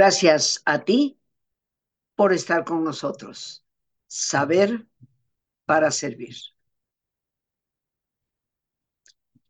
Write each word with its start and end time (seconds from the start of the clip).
Gracias 0.00 0.62
a 0.64 0.82
ti 0.82 1.20
por 2.14 2.32
estar 2.32 2.64
con 2.64 2.82
nosotros. 2.82 3.66
Saber 4.06 4.86
para 5.66 5.90
servir. 5.90 6.34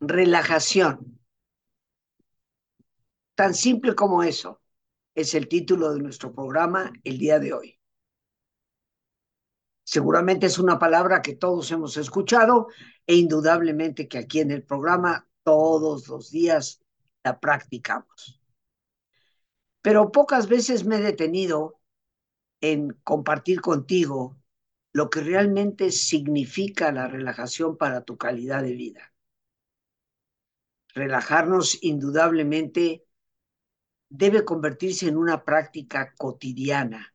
Relajación. 0.00 1.20
Tan 3.36 3.54
simple 3.54 3.94
como 3.94 4.24
eso 4.24 4.60
es 5.14 5.34
el 5.34 5.46
título 5.46 5.92
de 5.92 6.00
nuestro 6.00 6.32
programa 6.32 6.92
el 7.04 7.18
día 7.18 7.38
de 7.38 7.52
hoy. 7.52 7.80
Seguramente 9.84 10.46
es 10.46 10.58
una 10.58 10.80
palabra 10.80 11.22
que 11.22 11.36
todos 11.36 11.70
hemos 11.70 11.96
escuchado 11.96 12.66
e 13.06 13.14
indudablemente 13.14 14.08
que 14.08 14.18
aquí 14.18 14.40
en 14.40 14.50
el 14.50 14.64
programa 14.64 15.28
todos 15.44 16.08
los 16.08 16.32
días 16.32 16.82
la 17.22 17.38
practicamos. 17.38 18.39
Pero 19.82 20.12
pocas 20.12 20.48
veces 20.48 20.84
me 20.84 20.96
he 20.96 21.00
detenido 21.00 21.80
en 22.60 22.90
compartir 23.02 23.60
contigo 23.60 24.36
lo 24.92 25.08
que 25.08 25.20
realmente 25.20 25.92
significa 25.92 26.92
la 26.92 27.08
relajación 27.08 27.76
para 27.76 28.04
tu 28.04 28.18
calidad 28.18 28.62
de 28.62 28.74
vida. 28.74 29.14
Relajarnos 30.94 31.82
indudablemente 31.82 33.06
debe 34.08 34.44
convertirse 34.44 35.06
en 35.08 35.16
una 35.16 35.44
práctica 35.44 36.12
cotidiana. 36.18 37.14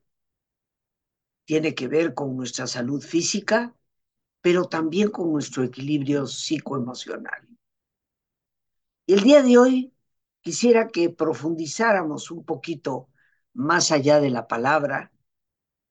Tiene 1.44 1.76
que 1.76 1.88
ver 1.88 2.14
con 2.14 2.36
nuestra 2.36 2.66
salud 2.66 3.04
física, 3.04 3.76
pero 4.42 4.66
también 4.66 5.12
con 5.12 5.32
nuestro 5.32 5.64
equilibrio 5.64 6.26
psicoemocional. 6.26 7.48
Y 9.06 9.14
el 9.14 9.22
día 9.22 9.44
de 9.44 9.58
hoy 9.58 9.95
quisiera 10.46 10.90
que 10.90 11.10
profundizáramos 11.10 12.30
un 12.30 12.46
poquito 12.46 13.10
más 13.56 13.92
allá 13.92 14.20
de 14.20 14.30
la 14.30 14.48
palabra 14.48 15.12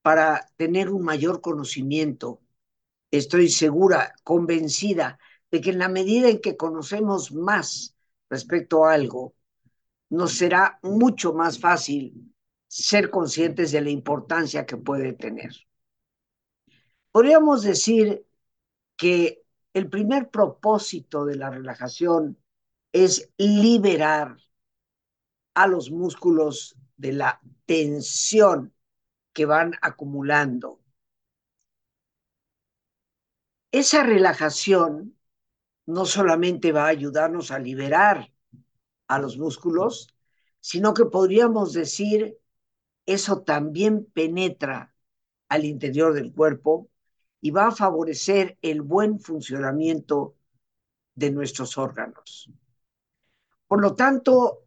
para 0.00 0.46
tener 0.56 0.90
un 0.90 1.02
mayor 1.02 1.40
conocimiento. 1.40 2.40
Estoy 3.10 3.48
segura, 3.48 4.14
convencida 4.22 5.18
de 5.50 5.60
que 5.60 5.70
en 5.70 5.80
la 5.80 5.88
medida 5.88 6.28
en 6.28 6.40
que 6.40 6.56
conocemos 6.56 7.32
más 7.32 7.96
respecto 8.30 8.84
a 8.84 8.94
algo, 8.94 9.34
nos 10.08 10.34
será 10.34 10.78
mucho 10.84 11.32
más 11.32 11.58
fácil 11.58 12.32
ser 12.68 13.10
conscientes 13.10 13.72
de 13.72 13.80
la 13.80 13.90
importancia 13.90 14.66
que 14.66 14.76
puede 14.76 15.14
tener. 15.14 15.50
Podríamos 17.10 17.64
decir 17.64 18.24
que 18.96 19.42
el 19.72 19.90
primer 19.90 20.30
propósito 20.30 21.24
de 21.24 21.34
la 21.34 21.50
relajación 21.50 22.38
es 22.94 23.28
liberar 23.38 24.36
a 25.54 25.66
los 25.66 25.90
músculos 25.90 26.76
de 26.96 27.12
la 27.12 27.40
tensión 27.66 28.72
que 29.32 29.46
van 29.46 29.72
acumulando. 29.82 30.80
Esa 33.72 34.04
relajación 34.04 35.18
no 35.86 36.04
solamente 36.04 36.70
va 36.70 36.84
a 36.84 36.90
ayudarnos 36.90 37.50
a 37.50 37.58
liberar 37.58 38.32
a 39.08 39.18
los 39.18 39.38
músculos, 39.38 40.14
sino 40.60 40.94
que 40.94 41.06
podríamos 41.06 41.72
decir, 41.72 42.38
eso 43.06 43.42
también 43.42 44.04
penetra 44.04 44.94
al 45.48 45.64
interior 45.64 46.14
del 46.14 46.32
cuerpo 46.32 46.88
y 47.40 47.50
va 47.50 47.66
a 47.66 47.72
favorecer 47.72 48.56
el 48.62 48.82
buen 48.82 49.18
funcionamiento 49.18 50.36
de 51.16 51.32
nuestros 51.32 51.76
órganos. 51.76 52.52
Por 53.66 53.80
lo 53.80 53.94
tanto, 53.94 54.64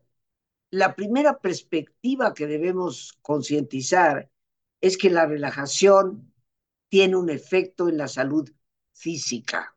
la 0.71 0.95
primera 0.95 1.39
perspectiva 1.39 2.33
que 2.33 2.47
debemos 2.47 3.17
concientizar 3.21 4.29
es 4.81 4.97
que 4.97 5.09
la 5.09 5.25
relajación 5.25 6.33
tiene 6.89 7.15
un 7.15 7.29
efecto 7.29 7.89
en 7.89 7.97
la 7.97 8.07
salud 8.07 8.49
física 8.93 9.75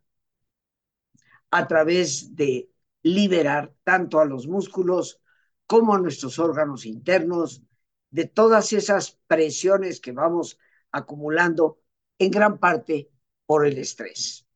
a 1.51 1.67
través 1.67 2.35
de 2.37 2.71
liberar 3.03 3.75
tanto 3.85 4.21
a 4.21 4.25
los 4.25 4.47
músculos 4.47 5.21
como 5.67 5.95
a 5.95 6.01
nuestros 6.01 6.39
órganos 6.39 6.87
internos 6.87 7.63
de 8.11 8.27
todas 8.27 8.73
esas 8.73 9.19
presiones 9.27 10.01
que 10.01 10.13
vamos 10.13 10.59
acumulando 10.91 11.81
en 12.19 12.31
gran 12.31 12.59
parte 12.59 13.11
por 13.47 13.67
el 13.67 13.79
estrés. 13.79 14.47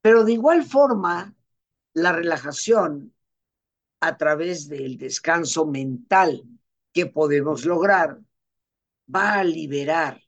Pero 0.00 0.24
de 0.24 0.32
igual 0.32 0.64
forma, 0.64 1.34
la 1.94 2.12
relajación 2.12 3.14
a 4.00 4.16
través 4.16 4.68
del 4.68 4.98
descanso 4.98 5.66
mental 5.66 6.44
que 6.92 7.06
podemos 7.06 7.64
lograr 7.64 8.20
va 9.14 9.34
a 9.34 9.44
liberar 9.44 10.22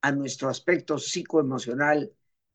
a 0.00 0.12
nuestro 0.12 0.48
aspecto 0.48 0.98
psicoemocional 0.98 2.12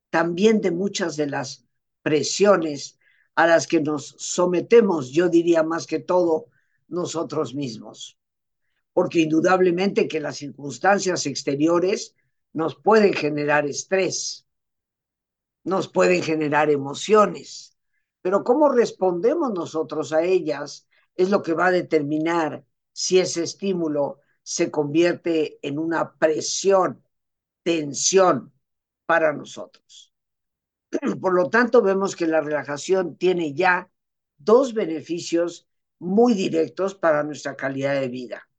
también 0.10 0.62
de 0.62 0.72
muchas 0.72 1.16
de 1.16 1.28
las 1.28 1.66
presiones 2.02 2.98
a 3.36 3.48
las 3.48 3.68
que 3.68 3.82
nos 3.82 4.16
sometemos, 4.18 5.12
yo 5.12 5.30
diría 5.30 5.64
más 5.64 5.86
que 5.86 6.00
todo, 6.00 6.48
nosotros 6.88 7.54
mismos. 7.54 8.18
Porque 8.94 9.22
indudablemente 9.22 10.08
que 10.08 10.20
las 10.20 10.38
circunstancias 10.38 11.26
exteriores 11.26 12.16
nos 12.52 12.76
pueden 12.76 13.14
generar 13.14 13.66
estrés, 13.66 14.46
nos 15.64 15.88
pueden 15.88 16.24
generar 16.24 16.70
emociones, 16.70 17.78
pero 18.22 18.44
cómo 18.44 18.70
respondemos 18.70 19.54
nosotros 19.54 20.14
a 20.14 20.24
ellas 20.24 20.88
es 21.16 21.30
lo 21.30 21.42
que 21.42 21.54
va 21.54 21.68
a 21.68 21.72
determinar 21.72 22.64
si 22.92 23.20
ese 23.20 23.44
estímulo 23.44 24.20
se 24.44 24.72
convierte 24.72 25.60
en 25.62 25.80
una 25.80 26.16
presión, 26.16 27.04
tensión 27.64 28.54
para 29.06 29.34
nosotros. 29.34 30.14
Por 31.22 31.34
lo 31.34 31.50
tanto, 31.50 31.82
vemos 31.82 32.16
que 32.16 32.28
la 32.28 32.42
relajación 32.42 33.16
tiene 33.16 33.54
ya 33.54 33.92
dos 34.38 34.74
beneficios 34.74 35.68
muy 36.00 36.34
directos 36.34 36.96
para 36.96 37.24
nuestra 37.24 37.56
calidad 37.56 38.00
de 38.00 38.08
vida. 38.08 38.50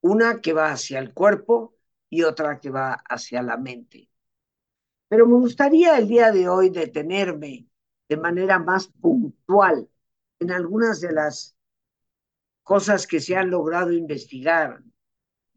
Una 0.00 0.40
que 0.40 0.52
va 0.52 0.72
hacia 0.72 0.98
el 0.98 1.12
cuerpo 1.12 1.76
y 2.08 2.22
otra 2.22 2.58
que 2.60 2.70
va 2.70 2.92
hacia 3.08 3.42
la 3.42 3.56
mente. 3.56 4.08
Pero 5.08 5.26
me 5.26 5.34
gustaría 5.34 5.98
el 5.98 6.08
día 6.08 6.32
de 6.32 6.48
hoy 6.48 6.70
detenerme 6.70 7.68
de 8.08 8.16
manera 8.16 8.58
más 8.58 8.88
puntual 8.88 9.88
en 10.38 10.50
algunas 10.50 11.00
de 11.00 11.12
las 11.12 11.56
cosas 12.62 13.06
que 13.06 13.20
se 13.20 13.36
han 13.36 13.50
logrado 13.50 13.92
investigar 13.92 14.82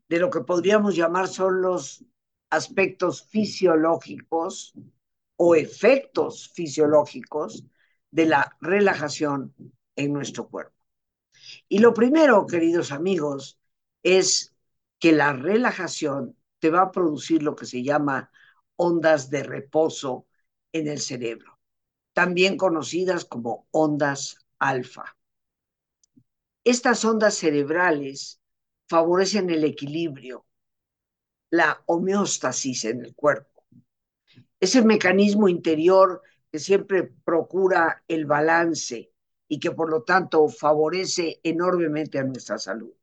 de 0.07 0.19
lo 0.19 0.29
que 0.29 0.41
podríamos 0.41 0.95
llamar 0.95 1.27
son 1.27 1.61
los 1.61 2.03
aspectos 2.49 3.23
fisiológicos 3.27 4.73
o 5.35 5.55
efectos 5.55 6.51
fisiológicos 6.53 7.65
de 8.11 8.25
la 8.25 8.57
relajación 8.59 9.53
en 9.95 10.13
nuestro 10.13 10.47
cuerpo. 10.49 10.75
Y 11.67 11.79
lo 11.79 11.93
primero, 11.93 12.45
queridos 12.47 12.91
amigos, 12.91 13.59
es 14.01 14.55
que 14.97 15.11
la 15.11 15.33
relajación 15.33 16.35
te 16.57 16.69
va 16.69 16.81
a 16.81 16.91
producir 16.91 17.43
lo 17.43 17.55
que 17.55 17.65
se 17.65 17.83
llama 17.83 18.31
ondas 18.75 19.29
de 19.29 19.43
reposo 19.43 20.27
en 20.71 20.88
el 20.88 21.00
cerebro 21.00 21.58
también 22.13 22.57
conocidas 22.57 23.25
como 23.25 23.67
ondas 23.71 24.38
alfa. 24.59 25.17
Estas 26.63 27.03
ondas 27.06 27.35
cerebrales 27.35 28.41
favorecen 28.88 29.50
el 29.50 29.63
equilibrio, 29.63 30.45
la 31.50 31.81
homeostasis 31.85 32.85
en 32.85 33.06
el 33.06 33.15
cuerpo. 33.15 33.63
Es 34.59 34.75
el 34.75 34.85
mecanismo 34.85 35.47
interior 35.47 36.21
que 36.51 36.59
siempre 36.59 37.03
procura 37.03 38.03
el 38.07 38.25
balance 38.25 39.12
y 39.47 39.59
que 39.59 39.71
por 39.71 39.89
lo 39.89 40.03
tanto 40.03 40.47
favorece 40.50 41.39
enormemente 41.44 42.19
a 42.19 42.23
nuestra 42.23 42.57
salud. 42.57 42.94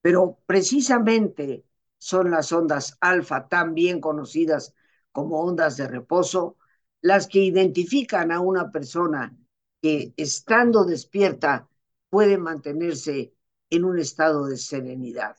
Pero 0.00 0.38
precisamente 0.46 1.64
son 1.98 2.30
las 2.30 2.52
ondas 2.52 2.98
alfa, 3.00 3.48
también 3.48 4.00
conocidas 4.00 4.74
como 5.12 5.40
ondas 5.40 5.76
de 5.76 5.86
reposo, 5.88 6.56
las 7.02 7.26
que 7.26 7.40
identifican 7.40 8.32
a 8.32 8.40
una 8.40 8.70
persona 8.70 9.36
que 9.82 10.14
estando 10.16 10.84
despierta 10.84 11.68
puede 12.08 12.38
mantenerse 12.38 13.34
en 13.70 13.84
un 13.84 13.98
estado 13.98 14.46
de 14.46 14.56
serenidad, 14.56 15.36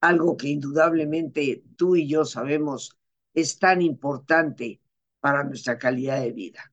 algo 0.00 0.36
que 0.36 0.48
indudablemente 0.48 1.62
tú 1.76 1.96
y 1.96 2.08
yo 2.08 2.24
sabemos 2.24 2.96
es 3.34 3.58
tan 3.58 3.82
importante 3.82 4.80
para 5.20 5.44
nuestra 5.44 5.78
calidad 5.78 6.20
de 6.20 6.32
vida. 6.32 6.72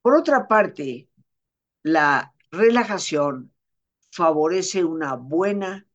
Por 0.00 0.16
otra 0.16 0.48
parte, 0.48 1.10
la 1.82 2.34
relajación 2.50 3.52
favorece 4.10 4.84
una 4.84 5.14
buena 5.14 5.86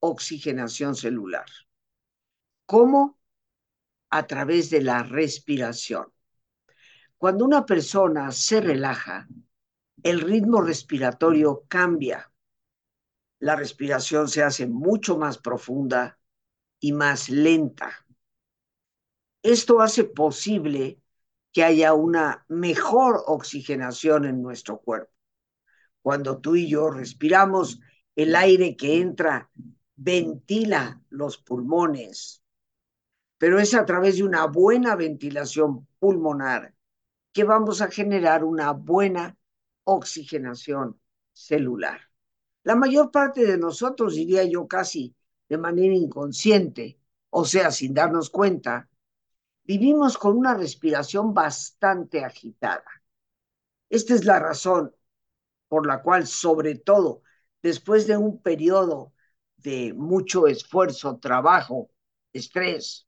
oxigenación 0.00 0.94
celular. 0.94 1.46
¿Cómo? 2.64 3.18
A 4.10 4.26
través 4.26 4.70
de 4.70 4.82
la 4.82 5.02
respiración. 5.02 6.10
Cuando 7.18 7.44
una 7.44 7.66
persona 7.66 8.32
se 8.32 8.60
relaja, 8.60 9.28
el 10.02 10.20
ritmo 10.20 10.62
respiratorio 10.62 11.64
cambia. 11.68 12.32
la 13.40 13.56
respiración 13.56 14.28
se 14.28 14.42
hace 14.42 14.66
mucho 14.66 15.18
más 15.18 15.38
profunda 15.38 16.18
y 16.80 16.92
más 16.92 17.28
lenta. 17.28 18.06
Esto 19.42 19.80
hace 19.80 20.04
posible 20.04 21.00
que 21.52 21.64
haya 21.64 21.94
una 21.94 22.44
mejor 22.48 23.22
oxigenación 23.26 24.24
en 24.24 24.42
nuestro 24.42 24.78
cuerpo. 24.80 25.12
Cuando 26.02 26.38
tú 26.38 26.56
y 26.56 26.68
yo 26.68 26.90
respiramos, 26.90 27.80
el 28.16 28.34
aire 28.36 28.76
que 28.76 29.00
entra 29.00 29.50
ventila 29.96 31.02
los 31.08 31.38
pulmones, 31.38 32.42
pero 33.38 33.60
es 33.60 33.74
a 33.74 33.84
través 33.86 34.16
de 34.18 34.24
una 34.24 34.46
buena 34.46 34.96
ventilación 34.96 35.86
pulmonar 35.98 36.74
que 37.32 37.44
vamos 37.44 37.80
a 37.82 37.90
generar 37.90 38.44
una 38.44 38.72
buena 38.72 39.36
oxigenación 39.84 41.00
celular. 41.32 42.00
La 42.64 42.74
mayor 42.74 43.10
parte 43.10 43.46
de 43.46 43.58
nosotros, 43.58 44.14
diría 44.14 44.44
yo 44.44 44.66
casi 44.66 45.14
de 45.48 45.58
manera 45.58 45.94
inconsciente, 45.94 46.98
o 47.30 47.44
sea, 47.44 47.70
sin 47.70 47.94
darnos 47.94 48.30
cuenta, 48.30 48.88
vivimos 49.64 50.18
con 50.18 50.36
una 50.36 50.54
respiración 50.54 51.32
bastante 51.32 52.24
agitada. 52.24 52.84
Esta 53.88 54.14
es 54.14 54.24
la 54.24 54.38
razón 54.38 54.94
por 55.68 55.86
la 55.86 56.02
cual, 56.02 56.26
sobre 56.26 56.74
todo, 56.74 57.22
después 57.62 58.06
de 58.06 58.16
un 58.16 58.42
periodo 58.42 59.12
de 59.56 59.92
mucho 59.94 60.46
esfuerzo, 60.46 61.18
trabajo, 61.18 61.90
estrés, 62.32 63.06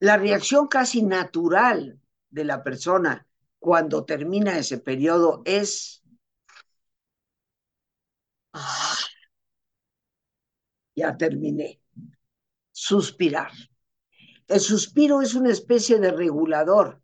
la 0.00 0.16
reacción 0.16 0.68
casi 0.68 1.02
natural 1.02 2.00
de 2.30 2.44
la 2.44 2.62
persona 2.62 3.26
cuando 3.58 4.04
termina 4.04 4.58
ese 4.58 4.78
periodo 4.78 5.42
es 5.44 6.02
ah, 8.52 8.96
ya 10.94 11.16
terminé. 11.16 11.80
Suspirar. 12.72 13.50
El 14.46 14.60
suspiro 14.60 15.20
es 15.20 15.34
una 15.34 15.50
especie 15.50 15.98
de 15.98 16.10
regulador 16.10 17.02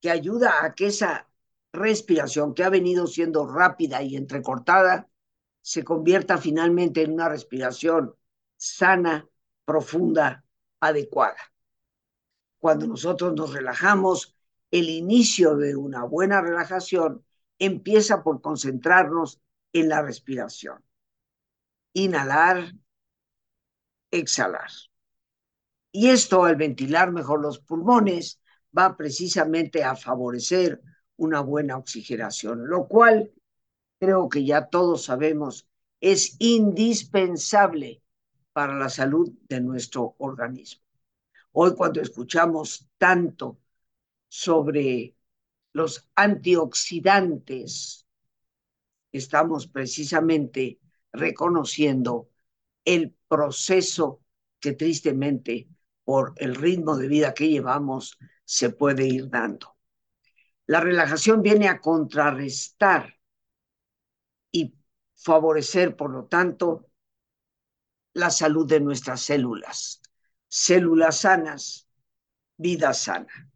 que 0.00 0.10
ayuda 0.10 0.64
a 0.64 0.74
que 0.74 0.86
esa 0.86 1.28
respiración 1.72 2.54
que 2.54 2.64
ha 2.64 2.68
venido 2.68 3.06
siendo 3.06 3.46
rápida 3.46 4.02
y 4.02 4.16
entrecortada 4.16 5.08
se 5.60 5.82
convierta 5.82 6.38
finalmente 6.38 7.02
en 7.02 7.12
una 7.12 7.28
respiración 7.28 8.14
sana, 8.56 9.28
profunda, 9.64 10.44
adecuada. 10.80 11.53
Cuando 12.64 12.86
nosotros 12.86 13.34
nos 13.34 13.52
relajamos, 13.52 14.34
el 14.70 14.88
inicio 14.88 15.54
de 15.54 15.76
una 15.76 16.04
buena 16.04 16.40
relajación 16.40 17.22
empieza 17.58 18.22
por 18.22 18.40
concentrarnos 18.40 19.38
en 19.74 19.90
la 19.90 20.00
respiración. 20.00 20.82
Inhalar, 21.92 22.72
exhalar. 24.10 24.70
Y 25.92 26.08
esto, 26.08 26.46
al 26.46 26.56
ventilar 26.56 27.12
mejor 27.12 27.42
los 27.42 27.58
pulmones, 27.58 28.40
va 28.74 28.96
precisamente 28.96 29.84
a 29.84 29.94
favorecer 29.94 30.80
una 31.16 31.40
buena 31.40 31.76
oxigenación, 31.76 32.66
lo 32.66 32.88
cual 32.88 33.30
creo 34.00 34.30
que 34.30 34.42
ya 34.42 34.70
todos 34.70 35.04
sabemos 35.04 35.68
es 36.00 36.36
indispensable 36.38 38.02
para 38.54 38.74
la 38.78 38.88
salud 38.88 39.30
de 39.50 39.60
nuestro 39.60 40.14
organismo. 40.16 40.83
Hoy 41.56 41.76
cuando 41.76 42.00
escuchamos 42.00 42.88
tanto 42.98 43.60
sobre 44.26 45.14
los 45.72 46.08
antioxidantes, 46.16 48.08
estamos 49.12 49.68
precisamente 49.68 50.80
reconociendo 51.12 52.28
el 52.84 53.14
proceso 53.28 54.20
que 54.58 54.72
tristemente 54.72 55.68
por 56.02 56.34
el 56.38 56.56
ritmo 56.56 56.96
de 56.96 57.06
vida 57.06 57.34
que 57.34 57.48
llevamos 57.48 58.18
se 58.44 58.70
puede 58.70 59.06
ir 59.06 59.30
dando. 59.30 59.76
La 60.66 60.80
relajación 60.80 61.40
viene 61.40 61.68
a 61.68 61.80
contrarrestar 61.80 63.14
y 64.50 64.74
favorecer, 65.14 65.94
por 65.94 66.10
lo 66.10 66.24
tanto, 66.24 66.88
la 68.12 68.30
salud 68.30 68.66
de 68.66 68.80
nuestras 68.80 69.20
células. 69.20 70.00
Células 70.54 71.16
sanas, 71.22 71.88
vida 72.56 72.94
sana. 72.94 73.50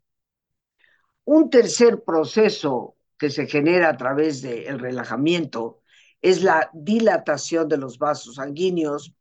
Un 1.26 1.48
tercer 1.48 2.02
proceso 2.02 2.96
que 3.16 3.30
se 3.30 3.46
genera 3.46 3.90
a 3.90 3.96
través 3.96 4.42
del 4.42 4.80
relajamiento 4.80 5.82
es 6.20 6.42
la 6.42 6.68
dilatación 6.74 7.68
de 7.68 7.76
los 7.76 7.98
vasos 7.98 8.34
sanguíneos, 8.34 9.14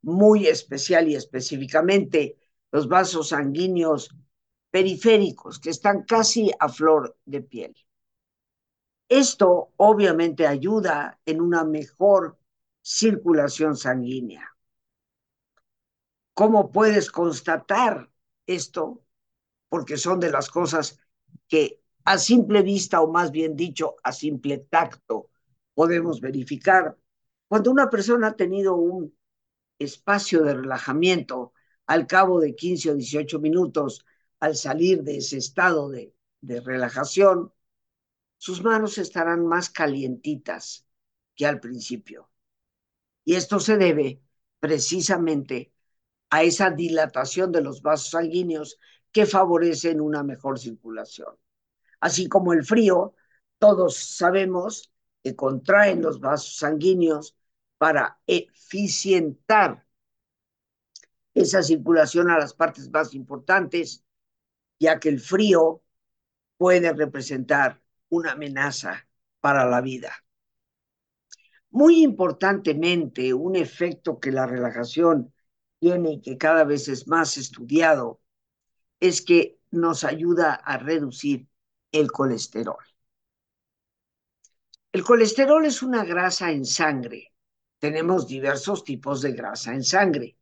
muy 0.00 0.46
especial 0.46 1.06
y 1.06 1.16
específicamente 1.16 2.38
los 2.72 2.88
vasos 2.88 3.28
sanguíneos 3.28 4.08
periféricos, 4.70 5.58
que 5.58 5.68
están 5.68 6.04
casi 6.04 6.50
a 6.58 6.70
flor 6.70 7.18
de 7.26 7.42
piel. 7.42 7.76
Esto 9.06 9.74
obviamente 9.76 10.46
ayuda 10.46 11.20
en 11.26 11.42
una 11.42 11.62
mejor 11.62 12.38
circulación 12.80 13.76
sanguínea. 13.76 14.57
¿Cómo 16.38 16.70
puedes 16.70 17.10
constatar 17.10 18.12
esto? 18.46 19.02
Porque 19.68 19.96
son 19.96 20.20
de 20.20 20.30
las 20.30 20.48
cosas 20.50 21.00
que 21.48 21.82
a 22.04 22.16
simple 22.16 22.62
vista, 22.62 23.00
o 23.00 23.10
más 23.10 23.32
bien 23.32 23.56
dicho, 23.56 23.96
a 24.04 24.12
simple 24.12 24.58
tacto, 24.58 25.30
podemos 25.74 26.20
verificar. 26.20 26.96
Cuando 27.48 27.72
una 27.72 27.90
persona 27.90 28.28
ha 28.28 28.36
tenido 28.36 28.76
un 28.76 29.18
espacio 29.80 30.44
de 30.44 30.54
relajamiento 30.54 31.54
al 31.88 32.06
cabo 32.06 32.38
de 32.38 32.54
15 32.54 32.92
o 32.92 32.94
18 32.94 33.40
minutos, 33.40 34.06
al 34.38 34.54
salir 34.54 35.02
de 35.02 35.16
ese 35.16 35.38
estado 35.38 35.88
de, 35.88 36.14
de 36.40 36.60
relajación, 36.60 37.52
sus 38.36 38.62
manos 38.62 38.96
estarán 38.98 39.44
más 39.44 39.70
calientitas 39.70 40.86
que 41.34 41.46
al 41.46 41.58
principio. 41.58 42.30
Y 43.24 43.34
esto 43.34 43.58
se 43.58 43.76
debe 43.76 44.22
precisamente 44.60 45.72
a 46.30 46.42
esa 46.42 46.70
dilatación 46.70 47.52
de 47.52 47.62
los 47.62 47.82
vasos 47.82 48.10
sanguíneos 48.10 48.78
que 49.12 49.26
favorecen 49.26 50.00
una 50.00 50.22
mejor 50.22 50.58
circulación. 50.58 51.34
Así 52.00 52.28
como 52.28 52.52
el 52.52 52.64
frío, 52.64 53.14
todos 53.58 53.96
sabemos 53.96 54.92
que 55.22 55.34
contraen 55.34 56.02
los 56.02 56.20
vasos 56.20 56.56
sanguíneos 56.56 57.36
para 57.78 58.20
eficientar 58.26 59.86
esa 61.34 61.62
circulación 61.62 62.30
a 62.30 62.38
las 62.38 62.54
partes 62.54 62.90
más 62.90 63.14
importantes, 63.14 64.04
ya 64.78 64.98
que 64.98 65.08
el 65.08 65.20
frío 65.20 65.82
puede 66.56 66.92
representar 66.92 67.80
una 68.08 68.32
amenaza 68.32 69.08
para 69.40 69.64
la 69.68 69.80
vida. 69.80 70.12
Muy 71.70 72.02
importantemente, 72.02 73.34
un 73.34 73.54
efecto 73.56 74.18
que 74.18 74.32
la 74.32 74.46
relajación 74.46 75.32
tiene 75.78 76.12
y 76.12 76.20
que 76.20 76.36
cada 76.36 76.64
vez 76.64 76.88
es 76.88 77.06
más 77.08 77.36
estudiado 77.36 78.20
es 79.00 79.22
que 79.22 79.58
nos 79.70 80.04
ayuda 80.04 80.54
a 80.54 80.78
reducir 80.78 81.46
el 81.92 82.10
colesterol. 82.10 82.82
El 84.92 85.04
colesterol 85.04 85.64
es 85.64 85.82
una 85.82 86.04
grasa 86.04 86.50
en 86.50 86.64
sangre. 86.64 87.32
Tenemos 87.78 88.26
diversos 88.26 88.82
tipos 88.84 89.22
de 89.22 89.32
grasa 89.32 89.72
en 89.72 89.84
sangre. 89.84 90.36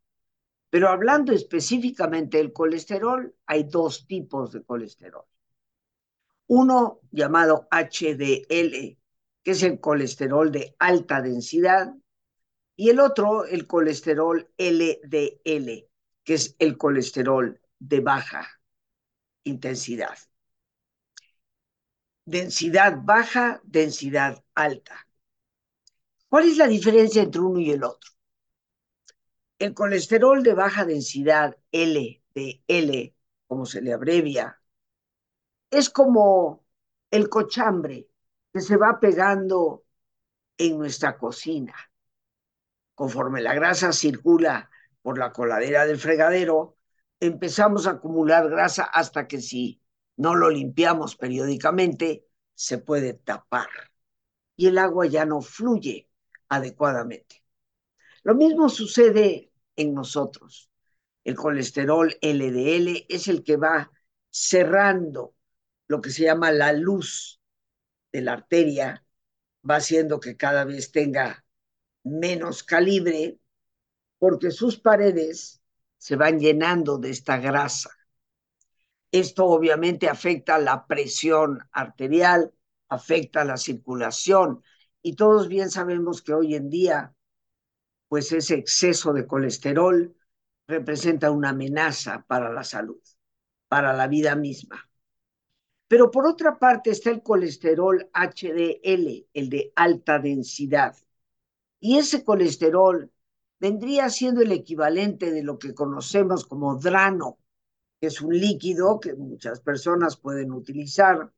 Pero 0.69 0.89
hablando 0.89 1.31
específicamente 1.31 2.37
del 2.37 2.51
colesterol, 2.51 3.33
hay 3.45 3.63
dos 3.65 4.05
tipos 4.07 4.51
de 4.51 4.63
colesterol. 4.63 5.25
Uno 6.47 7.01
llamado 7.11 7.67
HDL, 7.71 8.97
que 9.43 9.51
es 9.51 9.63
el 9.63 9.79
colesterol 9.79 10.51
de 10.51 10.75
alta 10.79 11.21
densidad, 11.21 11.93
y 12.77 12.89
el 12.91 12.99
otro, 13.01 13.43
el 13.45 13.67
colesterol 13.67 14.49
LDL, 14.57 15.89
que 16.23 16.33
es 16.35 16.55
el 16.59 16.77
colesterol 16.77 17.59
de 17.79 17.99
baja 17.99 18.47
intensidad. 19.43 20.17
Densidad 22.25 22.99
baja, 23.03 23.61
densidad 23.63 24.43
alta. 24.53 25.07
¿Cuál 26.29 26.49
es 26.49 26.57
la 26.57 26.67
diferencia 26.67 27.23
entre 27.23 27.41
uno 27.41 27.59
y 27.59 27.71
el 27.71 27.83
otro? 27.83 28.11
El 29.57 29.73
colesterol 29.73 30.43
de 30.43 30.53
baja 30.53 30.85
densidad 30.85 31.57
LDL, 31.71 33.15
como 33.47 33.65
se 33.65 33.81
le 33.81 33.93
abrevia, 33.93 34.61
es 35.71 35.89
como 35.89 36.65
el 37.09 37.29
cochambre 37.29 38.07
que 38.53 38.61
se 38.61 38.77
va 38.77 38.99
pegando 38.99 39.85
en 40.57 40.77
nuestra 40.77 41.17
cocina. 41.17 41.73
Conforme 42.97 43.41
la 43.41 43.53
grasa 43.53 43.93
circula 43.93 44.71
por 45.03 45.19
la 45.19 45.31
coladera 45.31 45.85
del 45.85 45.99
fregadero, 45.99 46.77
empezamos 47.19 47.85
a 47.85 47.91
acumular 47.91 48.49
grasa 48.49 48.85
hasta 48.85 49.27
que 49.27 49.39
si 49.39 49.83
no 50.15 50.33
lo 50.33 50.49
limpiamos 50.49 51.15
periódicamente, 51.15 52.25
se 52.55 52.79
puede 52.79 53.13
tapar 53.13 53.69
y 54.55 54.65
el 54.65 54.79
agua 54.79 55.05
ya 55.05 55.25
no 55.25 55.41
fluye 55.41 56.09
adecuadamente. 56.49 57.43
Lo 58.23 58.33
mismo 58.33 58.67
sucede 58.67 59.51
en 59.75 59.93
nosotros. 59.93 60.71
El 61.23 61.35
colesterol 61.35 62.17
LDL 62.19 63.05
es 63.09 63.27
el 63.27 63.43
que 63.43 63.57
va 63.57 63.91
cerrando 64.31 65.35
lo 65.87 66.01
que 66.01 66.09
se 66.09 66.23
llama 66.23 66.51
la 66.51 66.73
luz 66.73 67.39
de 68.11 68.21
la 68.21 68.33
arteria, 68.33 69.05
va 69.69 69.75
haciendo 69.75 70.19
que 70.19 70.35
cada 70.35 70.65
vez 70.65 70.91
tenga 70.91 71.45
menos 72.07 72.63
calibre 72.63 73.39
porque 74.19 74.51
sus 74.51 74.79
paredes 74.79 75.61
se 75.97 76.15
van 76.15 76.39
llenando 76.39 76.97
de 76.97 77.11
esta 77.11 77.37
grasa. 77.37 77.89
Esto 79.11 79.45
obviamente 79.45 80.09
afecta 80.09 80.57
la 80.59 80.85
presión 80.85 81.59
arterial, 81.71 82.53
afecta 82.89 83.43
la 83.43 83.57
circulación 83.57 84.63
y 85.01 85.15
todos 85.15 85.47
bien 85.47 85.69
sabemos 85.69 86.21
que 86.21 86.33
hoy 86.33 86.55
en 86.55 86.69
día 86.69 87.13
pues 88.07 88.31
ese 88.31 88.55
exceso 88.55 89.13
de 89.13 89.27
colesterol 89.27 90.15
representa 90.67 91.31
una 91.31 91.49
amenaza 91.49 92.25
para 92.27 92.51
la 92.51 92.63
salud, 92.63 93.01
para 93.67 93.93
la 93.93 94.07
vida 94.07 94.35
misma. 94.35 94.89
Pero 95.87 96.11
por 96.11 96.27
otra 96.27 96.57
parte 96.59 96.91
está 96.91 97.09
el 97.11 97.21
colesterol 97.23 98.09
HDL, 98.13 99.27
el 99.33 99.49
de 99.49 99.71
alta 99.75 100.19
densidad. 100.19 100.95
Y 101.79 101.97
ese 101.97 102.23
colesterol 102.23 103.11
vendría 103.59 104.09
siendo 104.09 104.41
el 104.41 104.51
equivalente 104.51 105.31
de 105.31 105.43
lo 105.43 105.57
que 105.59 105.73
conocemos 105.73 106.45
como 106.45 106.77
drano, 106.77 107.39
que 107.99 108.07
es 108.07 108.21
un 108.21 108.37
líquido 108.37 108.99
que 108.99 109.13
muchas 109.15 109.61
personas 109.61 110.17
pueden 110.17 110.51
utilizar 110.51 111.31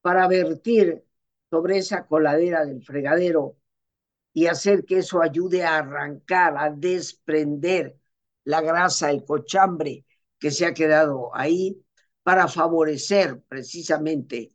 para 0.00 0.28
vertir 0.28 1.04
sobre 1.50 1.78
esa 1.78 2.06
coladera 2.06 2.64
del 2.64 2.82
fregadero 2.82 3.56
y 4.32 4.46
hacer 4.46 4.84
que 4.84 4.98
eso 4.98 5.22
ayude 5.22 5.62
a 5.62 5.78
arrancar, 5.78 6.56
a 6.58 6.70
desprender 6.70 7.96
la 8.44 8.60
grasa, 8.60 9.10
el 9.10 9.24
cochambre 9.24 10.04
que 10.38 10.50
se 10.50 10.66
ha 10.66 10.74
quedado 10.74 11.34
ahí 11.34 11.82
para 12.22 12.48
favorecer 12.48 13.40
precisamente 13.42 14.50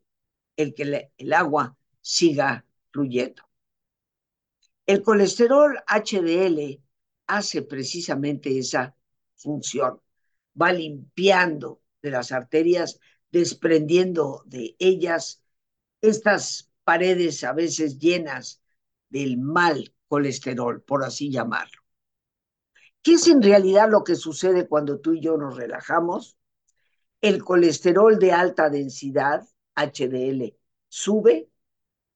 el 0.58 0.74
que 0.74 1.10
el 1.18 1.34
agua 1.34 1.78
siga 2.02 2.66
fluyendo. 2.92 3.49
El 4.90 5.04
colesterol 5.04 5.78
HDL 5.86 6.82
hace 7.28 7.62
precisamente 7.62 8.58
esa 8.58 8.96
función. 9.36 10.02
Va 10.60 10.74
limpiando 10.74 11.84
de 12.02 12.10
las 12.10 12.32
arterias, 12.32 13.00
desprendiendo 13.32 14.42
de 14.48 14.76
ellas 14.80 15.44
estas 16.02 16.72
paredes 16.84 17.44
a 17.44 17.54
veces 17.54 18.00
llenas 18.00 18.64
del 19.10 19.38
mal 19.38 19.94
colesterol, 20.08 20.82
por 20.82 21.04
así 21.04 21.30
llamarlo. 21.30 21.84
¿Qué 23.04 23.14
es 23.14 23.28
en 23.28 23.44
realidad 23.44 23.92
lo 23.92 24.04
que 24.04 24.16
sucede 24.16 24.68
cuando 24.68 25.00
tú 25.00 25.14
y 25.14 25.22
yo 25.22 25.38
nos 25.38 25.56
relajamos? 25.56 26.36
El 27.22 27.44
colesterol 27.44 28.18
de 28.18 28.32
alta 28.32 28.72
densidad, 28.72 29.48
HDL, 29.76 30.58
sube 30.88 31.52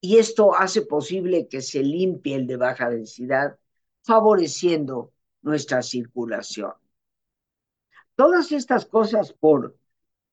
y 0.04 0.18
esto 0.18 0.54
hace 0.54 0.82
posible 0.82 1.48
que 1.48 1.62
se 1.62 1.82
limpie 1.82 2.36
el 2.36 2.46
de 2.46 2.58
baja 2.58 2.90
densidad, 2.90 3.58
favoreciendo 4.02 5.14
nuestra 5.40 5.80
circulación. 5.80 6.74
Todas 8.14 8.52
estas 8.52 8.84
cosas, 8.84 9.32
por 9.32 9.78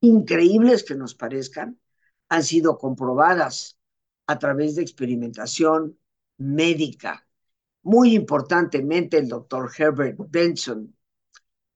increíbles 0.02 0.84
que 0.84 0.94
nos 0.94 1.14
parezcan, 1.14 1.80
han 2.28 2.44
sido 2.44 2.76
comprobadas 2.76 3.78
a 4.26 4.38
través 4.38 4.74
de 4.76 4.82
experimentación 4.82 5.98
médica. 6.36 7.26
Muy 7.80 8.14
importantemente, 8.14 9.16
el 9.16 9.28
doctor 9.28 9.70
Herbert 9.74 10.18
Benson, 10.28 10.94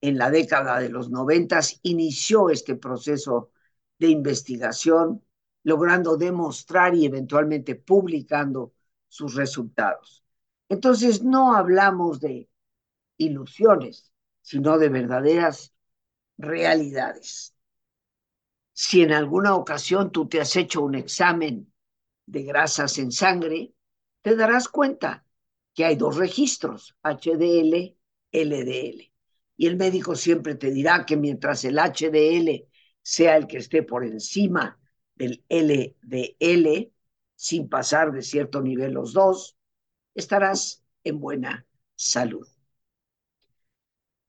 en 0.02 0.18
la 0.18 0.30
década 0.30 0.80
de 0.80 0.90
los 0.90 1.08
noventas, 1.08 1.80
inició 1.82 2.50
este 2.50 2.74
proceso 2.76 3.52
de 3.98 4.08
investigación 4.08 5.22
logrando 5.66 6.16
demostrar 6.16 6.94
y 6.94 7.06
eventualmente 7.06 7.74
publicando 7.74 8.72
sus 9.08 9.34
resultados. 9.34 10.24
Entonces, 10.68 11.24
no 11.24 11.56
hablamos 11.56 12.20
de 12.20 12.48
ilusiones, 13.16 14.12
sino 14.42 14.78
de 14.78 14.90
verdaderas 14.90 15.74
realidades. 16.38 17.56
Si 18.74 19.02
en 19.02 19.10
alguna 19.10 19.56
ocasión 19.56 20.12
tú 20.12 20.28
te 20.28 20.40
has 20.40 20.54
hecho 20.54 20.82
un 20.82 20.94
examen 20.94 21.72
de 22.26 22.44
grasas 22.44 22.96
en 22.98 23.10
sangre, 23.10 23.74
te 24.22 24.36
darás 24.36 24.68
cuenta 24.68 25.26
que 25.74 25.84
hay 25.84 25.96
dos 25.96 26.14
registros, 26.14 26.96
HDL, 27.02 27.96
LDL. 28.30 29.12
Y 29.56 29.66
el 29.66 29.76
médico 29.76 30.14
siempre 30.14 30.54
te 30.54 30.70
dirá 30.70 31.04
que 31.04 31.16
mientras 31.16 31.64
el 31.64 31.80
HDL 31.80 32.68
sea 33.02 33.36
el 33.36 33.48
que 33.48 33.56
esté 33.56 33.82
por 33.82 34.04
encima 34.04 34.78
del 35.16 35.44
LDL, 35.48 36.92
sin 37.34 37.68
pasar 37.68 38.12
de 38.12 38.22
cierto 38.22 38.60
nivel 38.60 38.92
los 38.92 39.12
dos, 39.12 39.56
estarás 40.14 40.84
en 41.04 41.20
buena 41.20 41.66
salud. 41.94 42.46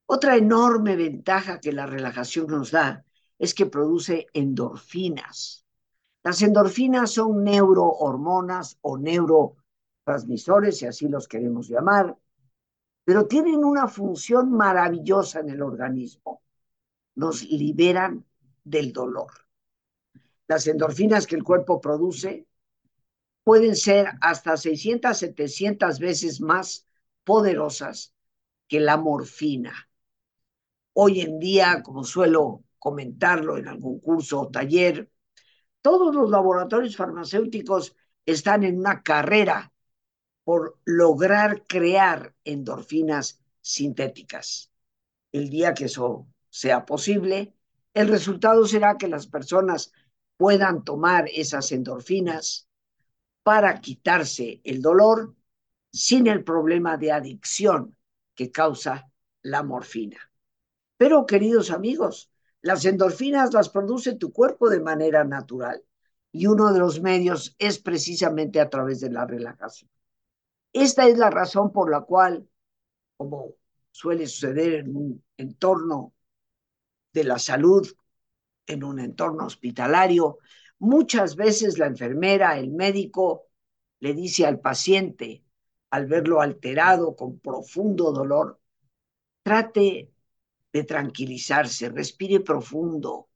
Otra 0.06 0.38
enorme 0.38 0.96
ventaja 0.96 1.60
que 1.60 1.74
la 1.74 1.86
relajación 1.86 2.48
nos 2.48 2.72
da 2.72 3.06
es 3.38 3.53
que 3.53 3.65
produce 3.65 4.27
endorfinas. 4.34 5.65
Las 6.24 6.41
endorfinas 6.41 7.12
son 7.12 7.44
neurohormonas 7.44 8.77
o 8.82 8.98
neurotransmisores, 8.98 10.77
si 10.77 10.86
así 10.86 11.08
los 11.08 11.27
queremos 11.27 11.67
llamar, 11.67 12.17
pero 13.03 13.27
tienen 13.27 13.63
una 13.63 13.88
función 13.88 14.51
maravillosa 14.51 15.41
en 15.41 15.50
el 15.50 15.62
organismo. 15.62 16.41
Nos 17.15 17.44
liberan 17.44 18.25
del 18.63 18.91
dolor 18.91 19.47
las 20.48 20.68
endorfinas 20.68 21.27
que 21.27 21.36
el 21.36 21.44
cuerpo 21.44 21.82
produce 21.82 22.48
pueden 23.44 23.75
ser 23.75 24.10
hasta 24.22 24.58
600, 24.58 25.18
700 25.18 26.00
veces 26.00 26.42
más 26.42 26.86
poderosas 27.24 28.13
que 28.68 28.80
la 28.80 28.98
morfina. 28.98 29.89
Hoy 30.94 31.22
en 31.22 31.39
día, 31.39 31.82
como 31.84 32.04
suelo 32.04 32.63
comentarlo 32.80 33.58
en 33.58 33.68
algún 33.68 34.00
curso 34.00 34.42
o 34.42 34.50
taller, 34.50 35.10
todos 35.82 36.13
los 36.13 36.30
laboratorios 36.30 36.98
farmacéuticos 36.98 37.96
están 38.25 38.63
en 38.63 38.80
una 38.80 39.04
carrera 39.04 39.72
por 40.44 40.80
lograr 40.86 41.66
crear 41.68 42.34
endorfinas 42.44 43.42
sintéticas. 43.62 44.72
El 45.32 45.50
día 45.50 45.74
que 45.74 45.86
eso 45.86 46.27
sea 46.50 46.86
posible, 46.86 47.54
el 47.94 48.08
resultado 48.08 48.66
será 48.66 48.98
que 48.98 49.08
las 49.08 49.27
personas 49.27 49.92
puedan 50.38 50.84
tomar 50.84 51.27
esas 51.34 51.72
endorfinas 51.72 52.67
para 53.44 53.79
quitarse 53.82 54.62
el 54.63 54.82
dolor 54.82 55.36
sin 55.91 56.27
el 56.27 56.44
problema 56.44 56.98
de 56.98 57.12
adicción 57.12 57.98
que 58.36 58.51
causa 58.51 59.10
la 59.41 59.63
morfina. 59.63 60.32
Pero, 60.98 61.25
queridos 61.25 61.72
amigos, 61.72 62.32
las 62.62 62.86
endorfinas 62.86 63.53
las 63.53 63.70
produce 63.70 64.15
tu 64.15 64.32
cuerpo 64.32 64.70
de 64.70 64.79
manera 64.79 65.24
natural 65.24 65.84
y 66.32 66.48
uno 66.48 66.74
de 66.74 66.79
los 66.79 67.01
medios 67.01 67.56
es 67.58 67.79
precisamente 67.79 68.60
a 68.60 68.70
través 68.70 69.00
de 69.00 69.10
la 69.10 69.25
relajación. 69.25 69.89
Esta 70.74 71.08
es 71.08 71.17
la 71.17 71.29
razón 71.29 71.72
por 71.72 71.89
la 71.89 72.01
cual, 72.01 72.48
como 73.15 73.56
suele 73.91 74.27
suceder 74.27 74.74
en 74.74 74.96
un 74.96 75.24
entorno 75.38 76.13
de 77.13 77.24
la 77.24 77.39
salud 77.39 77.88
en 78.68 78.84
un 78.84 79.00
entorno 79.00 79.46
hospitalario, 79.46 80.38
muchas 80.80 81.36
veces 81.36 81.78
la 81.80 81.88
enfermera, 81.88 82.58
el 82.60 82.72
médico, 82.72 83.48
le 84.00 84.14
dice 84.14 84.46
al 84.46 84.60
paciente, 84.60 85.44
al 85.90 86.06
verlo 86.06 86.42
alterado 86.42 87.16
con 87.16 87.40
profundo 87.40 88.12
dolor, 88.12 88.60
trate 89.42 90.12
de 90.72 90.84
tranquilizarse, 90.84 91.90
respire 91.90 92.42
profundo, 92.42 93.30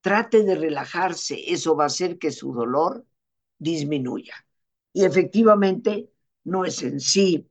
trate 0.00 0.44
de 0.44 0.54
relajarse, 0.54 1.52
eso 1.52 1.76
va 1.76 1.84
a 1.84 1.86
hacer 1.88 2.18
que 2.18 2.30
su 2.30 2.52
dolor 2.52 3.04
disminuya. 3.58 4.34
Y 4.92 5.04
efectivamente 5.04 6.10
no 6.44 6.64
es 6.64 6.82
en 6.82 7.00
sí 7.00 7.48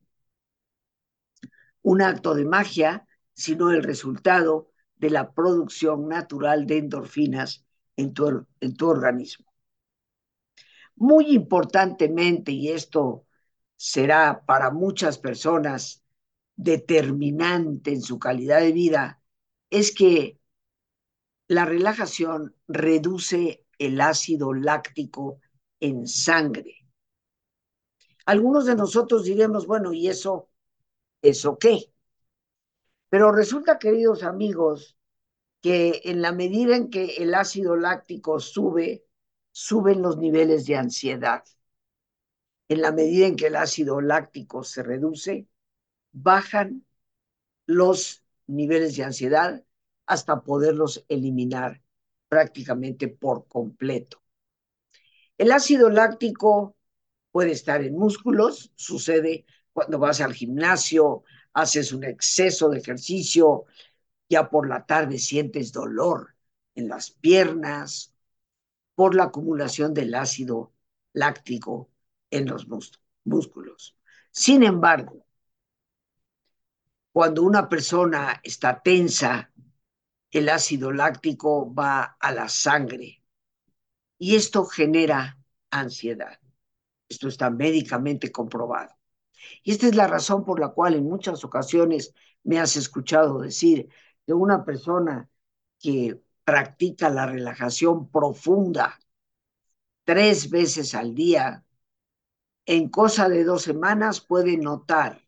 un 1.81 2.01
acto 2.01 2.33
de 2.35 2.45
magia, 2.45 3.07
sino 3.33 3.71
el 3.71 3.83
resultado 3.83 4.70
de 5.01 5.09
la 5.09 5.33
producción 5.33 6.07
natural 6.07 6.67
de 6.67 6.77
endorfinas 6.77 7.65
en 7.97 8.13
tu, 8.13 8.45
en 8.59 8.77
tu 8.77 8.87
organismo. 8.87 9.51
Muy 10.95 11.31
importantemente, 11.33 12.51
y 12.51 12.69
esto 12.69 13.25
será 13.75 14.45
para 14.45 14.69
muchas 14.69 15.17
personas 15.17 16.03
determinante 16.55 17.91
en 17.91 18.03
su 18.03 18.19
calidad 18.19 18.61
de 18.61 18.71
vida, 18.73 19.23
es 19.71 19.91
que 19.91 20.39
la 21.47 21.65
relajación 21.65 22.55
reduce 22.67 23.65
el 23.79 23.99
ácido 24.01 24.53
láctico 24.53 25.39
en 25.79 26.05
sangre. 26.05 26.75
Algunos 28.27 28.67
de 28.67 28.75
nosotros 28.75 29.23
diremos, 29.23 29.65
bueno, 29.65 29.93
¿y 29.93 30.09
eso? 30.09 30.49
¿Eso 31.23 31.57
qué? 31.57 31.90
Pero 33.11 33.33
resulta, 33.33 33.77
queridos 33.77 34.23
amigos, 34.23 34.97
que 35.61 35.99
en 36.05 36.21
la 36.21 36.31
medida 36.31 36.77
en 36.77 36.89
que 36.89 37.17
el 37.17 37.35
ácido 37.35 37.75
láctico 37.75 38.39
sube, 38.39 39.03
suben 39.51 40.01
los 40.01 40.17
niveles 40.17 40.65
de 40.65 40.77
ansiedad. 40.77 41.43
En 42.69 42.81
la 42.81 42.93
medida 42.93 43.27
en 43.27 43.35
que 43.35 43.47
el 43.47 43.57
ácido 43.57 43.99
láctico 43.99 44.63
se 44.63 44.81
reduce, 44.81 45.45
bajan 46.13 46.85
los 47.65 48.23
niveles 48.47 48.95
de 48.95 49.03
ansiedad 49.03 49.61
hasta 50.05 50.41
poderlos 50.41 51.03
eliminar 51.09 51.81
prácticamente 52.29 53.09
por 53.09 53.45
completo. 53.49 54.23
El 55.37 55.51
ácido 55.51 55.89
láctico 55.89 56.77
puede 57.29 57.51
estar 57.51 57.83
en 57.83 57.97
músculos, 57.97 58.71
sucede 58.75 59.45
cuando 59.73 59.99
vas 59.99 60.21
al 60.21 60.33
gimnasio, 60.33 61.25
haces 61.53 61.91
un 61.91 62.03
exceso 62.03 62.69
de 62.69 62.79
ejercicio, 62.79 63.65
ya 64.29 64.49
por 64.49 64.67
la 64.67 64.85
tarde 64.85 65.17
sientes 65.17 65.71
dolor 65.71 66.35
en 66.75 66.87
las 66.87 67.11
piernas 67.11 68.13
por 68.95 69.15
la 69.15 69.25
acumulación 69.25 69.93
del 69.93 70.13
ácido 70.15 70.73
láctico 71.13 71.89
en 72.29 72.45
los 72.45 72.67
músculos. 73.23 73.97
Sin 74.31 74.63
embargo, 74.63 75.25
cuando 77.11 77.43
una 77.43 77.67
persona 77.67 78.39
está 78.43 78.81
tensa, 78.81 79.51
el 80.31 80.47
ácido 80.49 80.91
láctico 80.91 81.73
va 81.73 82.17
a 82.19 82.31
la 82.31 82.47
sangre 82.47 83.21
y 84.17 84.35
esto 84.35 84.65
genera 84.65 85.37
ansiedad. 85.71 86.39
Esto 87.09 87.27
está 87.27 87.49
médicamente 87.49 88.31
comprobado. 88.31 89.00
Y 89.63 89.71
esta 89.71 89.87
es 89.87 89.95
la 89.95 90.07
razón 90.07 90.43
por 90.45 90.59
la 90.59 90.69
cual 90.69 90.95
en 90.95 91.05
muchas 91.05 91.43
ocasiones 91.43 92.13
me 92.43 92.59
has 92.59 92.75
escuchado 92.75 93.39
decir 93.39 93.89
que 94.25 94.33
una 94.33 94.65
persona 94.65 95.29
que 95.79 96.21
practica 96.43 97.09
la 97.09 97.25
relajación 97.25 98.09
profunda 98.09 98.99
tres 100.03 100.49
veces 100.49 100.95
al 100.95 101.15
día, 101.15 101.63
en 102.65 102.89
cosa 102.89 103.29
de 103.29 103.43
dos 103.43 103.63
semanas 103.63 104.21
puede 104.21 104.57
notar 104.57 105.27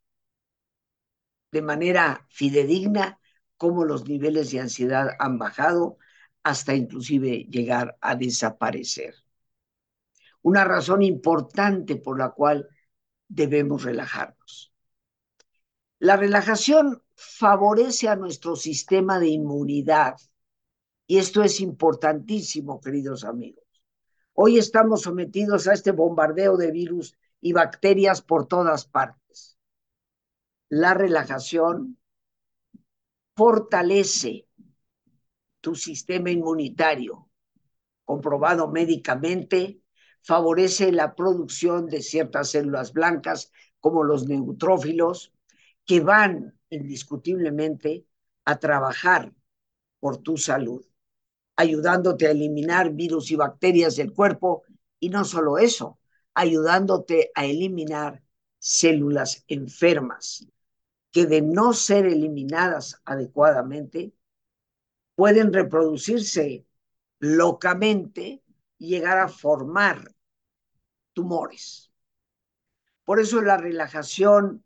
de 1.52 1.62
manera 1.62 2.26
fidedigna 2.30 3.20
cómo 3.58 3.86
los 3.86 4.08
niveles 4.08 4.52
de 4.52 4.60
ansiedad 4.60 5.10
han 5.20 5.38
bajado 5.38 5.98
hasta 6.44 6.76
inclusive 6.76 7.46
llegar 7.50 7.98
a 8.02 8.16
desaparecer. 8.16 9.16
Una 10.42 10.66
razón 10.66 11.02
importante 11.04 11.96
por 11.96 12.20
la 12.20 12.32
cual 12.32 12.68
debemos 13.34 13.84
relajarnos. 13.84 14.72
La 16.00 16.18
relajación 16.18 17.02
favorece 17.16 18.10
a 18.10 18.16
nuestro 18.16 18.56
sistema 18.56 19.20
de 19.20 19.30
inmunidad 19.30 20.18
y 21.08 21.18
esto 21.18 21.44
es 21.44 21.60
importantísimo, 21.60 22.80
queridos 22.80 23.24
amigos. 23.24 23.64
Hoy 24.34 24.58
estamos 24.58 25.02
sometidos 25.02 25.68
a 25.68 25.74
este 25.74 25.92
bombardeo 25.92 26.58
de 26.58 26.72
virus 26.72 27.18
y 27.42 27.54
bacterias 27.54 28.22
por 28.22 28.48
todas 28.48 28.86
partes. 28.86 29.58
La 30.70 30.94
relajación 30.94 31.98
fortalece 33.36 34.48
tu 35.62 35.76
sistema 35.76 36.30
inmunitario, 36.30 37.30
comprobado 38.06 38.70
médicamente, 38.70 39.83
favorece 40.24 40.92
la 40.92 41.16
producción 41.16 41.88
de 41.88 42.02
ciertas 42.02 42.50
células 42.52 42.94
blancas 42.94 43.52
como 43.80 44.04
los 44.04 44.28
neutrófilos, 44.28 45.34
que 45.86 46.00
van 46.00 46.58
indiscutiblemente 46.70 48.06
a 48.46 48.58
trabajar 48.58 49.34
por 50.00 50.18
tu 50.18 50.38
salud, 50.38 50.86
ayudándote 51.56 52.28
a 52.28 52.32
eliminar 52.32 52.94
virus 52.94 53.32
y 53.32 53.36
bacterias 53.36 53.96
del 53.98 54.14
cuerpo. 54.14 54.64
Y 55.00 55.10
no 55.10 55.26
solo 55.26 55.58
eso, 55.58 56.00
ayudándote 56.34 57.32
a 57.36 57.46
eliminar 57.46 58.24
células 58.60 59.44
enfermas 59.48 60.48
que 61.12 61.26
de 61.28 61.42
no 61.42 61.74
ser 61.74 62.06
eliminadas 62.06 63.02
adecuadamente 63.06 64.14
pueden 65.16 65.54
reproducirse 65.54 66.66
locamente 67.20 68.42
y 68.80 68.90
llegar 68.90 69.20
a 69.20 69.28
formar 69.28 70.13
tumores. 71.14 71.92
Por 73.06 73.20
eso 73.20 73.42
la 73.42 73.58
relajación 73.58 74.64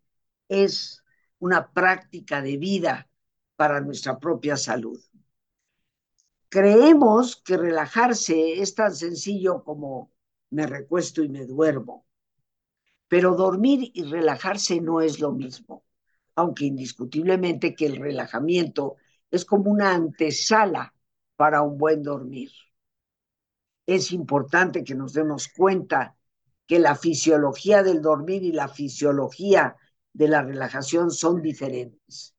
es 0.48 1.04
una 1.40 1.72
práctica 1.72 2.42
de 2.42 2.58
vida 2.58 3.10
para 3.56 3.82
nuestra 3.82 4.20
propia 4.20 4.58
salud. 4.58 5.00
Creemos 6.50 7.36
que 7.36 7.58
relajarse 7.58 8.62
es 8.62 8.74
tan 8.74 8.96
sencillo 8.96 9.64
como 9.64 10.12
me 10.52 10.66
recuesto 10.66 11.24
y 11.24 11.30
me 11.30 11.46
duermo, 11.46 12.06
pero 13.08 13.36
dormir 13.36 13.92
y 13.94 14.04
relajarse 14.04 14.80
no 14.80 15.02
es 15.02 15.20
lo 15.20 15.32
mismo, 15.34 15.84
aunque 16.36 16.66
indiscutiblemente 16.66 17.76
que 17.76 17.86
el 17.86 17.98
relajamiento 17.98 18.96
es 19.30 19.44
como 19.44 19.72
una 19.72 19.94
antesala 19.94 20.94
para 21.36 21.62
un 21.62 21.78
buen 21.78 22.02
dormir. 22.04 22.52
Es 23.86 24.12
importante 24.12 24.84
que 24.84 24.96
nos 24.96 25.14
demos 25.14 25.48
cuenta 25.50 26.16
que 26.68 26.80
la 26.80 26.96
fisiología 26.96 27.82
del 27.82 28.02
dormir 28.02 28.44
y 28.44 28.52
la 28.52 28.68
fisiología 28.68 29.78
de 30.14 30.28
la 30.28 30.42
relajación 30.44 31.12
son 31.12 31.42
diferentes, 31.42 32.36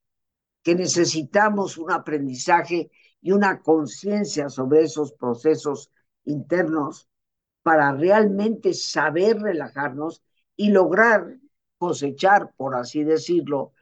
que 0.63 0.75
necesitamos 0.75 1.79
un 1.79 1.91
aprendizaje 1.91 2.91
y 3.21 3.33
una 3.33 3.61
conciencia 3.63 4.49
sobre 4.51 4.83
esos 4.83 5.13
procesos 5.13 5.91
internos 6.25 7.09
para 7.63 7.93
realmente 7.93 8.75
saber 8.75 9.41
relajarnos 9.41 10.23
y 10.57 10.71
lograr 10.71 11.39
cosechar, 11.79 12.53
por 12.57 12.75
así 12.75 13.05
decirlo, 13.05 13.73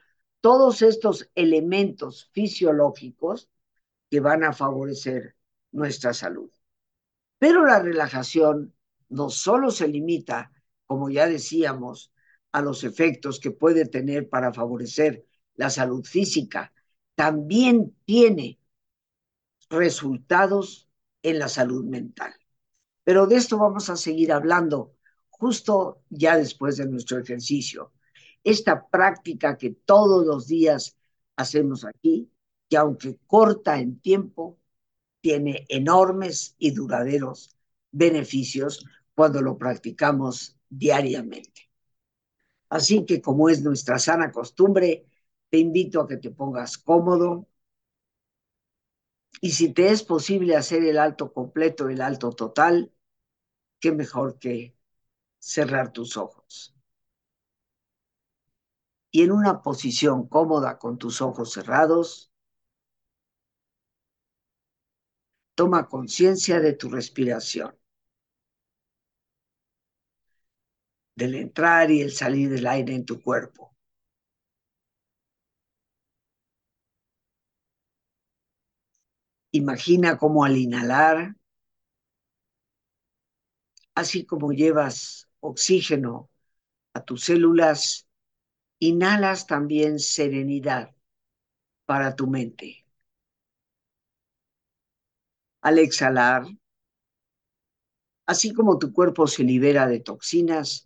todos 0.40 0.82
estos 0.82 1.28
elementos 1.34 2.30
fisiológicos 2.32 3.48
que 4.10 4.20
van 4.20 4.44
a 4.44 4.52
favorecer 4.52 5.34
nuestra 5.72 6.14
salud. 6.14 6.50
Pero 7.38 7.64
la 7.64 7.80
relajación 7.80 8.75
no 9.08 9.30
solo 9.30 9.70
se 9.70 9.88
limita, 9.88 10.52
como 10.86 11.10
ya 11.10 11.26
decíamos, 11.26 12.12
a 12.52 12.62
los 12.62 12.84
efectos 12.84 13.40
que 13.40 13.50
puede 13.50 13.86
tener 13.86 14.28
para 14.28 14.52
favorecer 14.52 15.26
la 15.54 15.70
salud 15.70 16.04
física, 16.04 16.72
también 17.14 17.94
tiene 18.04 18.58
resultados 19.68 20.88
en 21.22 21.38
la 21.38 21.48
salud 21.48 21.84
mental. 21.84 22.34
Pero 23.04 23.26
de 23.26 23.36
esto 23.36 23.58
vamos 23.58 23.90
a 23.90 23.96
seguir 23.96 24.32
hablando 24.32 24.94
justo 25.28 26.02
ya 26.08 26.36
después 26.36 26.76
de 26.76 26.86
nuestro 26.86 27.18
ejercicio. 27.18 27.92
Esta 28.42 28.86
práctica 28.88 29.56
que 29.56 29.70
todos 29.70 30.24
los 30.24 30.46
días 30.46 30.96
hacemos 31.36 31.84
aquí, 31.84 32.30
que 32.68 32.76
aunque 32.76 33.18
corta 33.26 33.78
en 33.78 34.00
tiempo, 34.00 34.58
tiene 35.20 35.66
enormes 35.68 36.54
y 36.58 36.70
duraderos 36.70 37.56
beneficios 37.90 38.84
cuando 39.16 39.42
lo 39.42 39.58
practicamos 39.58 40.58
diariamente. 40.70 41.70
Así 42.68 43.04
que 43.06 43.20
como 43.20 43.48
es 43.48 43.62
nuestra 43.62 43.98
sana 43.98 44.30
costumbre, 44.30 45.06
te 45.50 45.58
invito 45.58 46.00
a 46.00 46.06
que 46.08 46.16
te 46.18 46.30
pongas 46.30 46.78
cómodo 46.78 47.48
y 49.40 49.50
si 49.52 49.72
te 49.72 49.88
es 49.90 50.02
posible 50.02 50.56
hacer 50.56 50.84
el 50.84 50.98
alto 50.98 51.32
completo, 51.32 51.88
el 51.88 52.00
alto 52.02 52.32
total, 52.32 52.92
qué 53.80 53.92
mejor 53.92 54.38
que 54.38 54.76
cerrar 55.40 55.92
tus 55.92 56.16
ojos. 56.18 56.74
Y 59.10 59.22
en 59.24 59.32
una 59.32 59.62
posición 59.62 60.28
cómoda 60.28 60.78
con 60.78 60.96
tus 60.96 61.20
ojos 61.20 61.52
cerrados, 61.52 62.30
toma 65.56 65.88
conciencia 65.88 66.60
de 66.60 66.72
tu 66.74 66.88
respiración. 66.88 67.74
Del 71.16 71.34
entrar 71.34 71.90
y 71.90 72.00
el 72.02 72.12
salir 72.12 72.48
del 72.48 72.66
aire 72.68 72.94
en 72.94 73.04
tu 73.04 73.20
cuerpo. 73.20 73.74
Imagina 79.50 80.16
cómo 80.18 80.44
al 80.44 80.56
inhalar, 80.56 81.34
así 83.94 84.24
como 84.24 84.52
llevas 84.52 85.28
oxígeno 85.40 86.30
a 86.94 87.02
tus 87.04 87.24
células, 87.24 88.08
inhalas 88.80 89.46
también 89.46 89.98
serenidad 90.00 90.94
para 91.86 92.16
tu 92.16 92.26
mente. 92.28 92.86
Al 95.60 95.78
exhalar, 95.80 96.46
así 98.26 98.52
como 98.52 98.78
tu 98.78 98.92
cuerpo 98.92 99.26
se 99.26 99.42
libera 99.42 99.86
de 99.88 99.98
toxinas, 100.00 100.85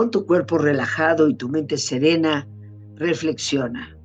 Con 0.00 0.10
tu 0.10 0.24
cuerpo 0.24 0.56
relajado 0.56 1.28
y 1.28 1.34
tu 1.34 1.50
mente 1.50 1.76
serena, 1.76 2.48
reflexiona. 2.94 3.98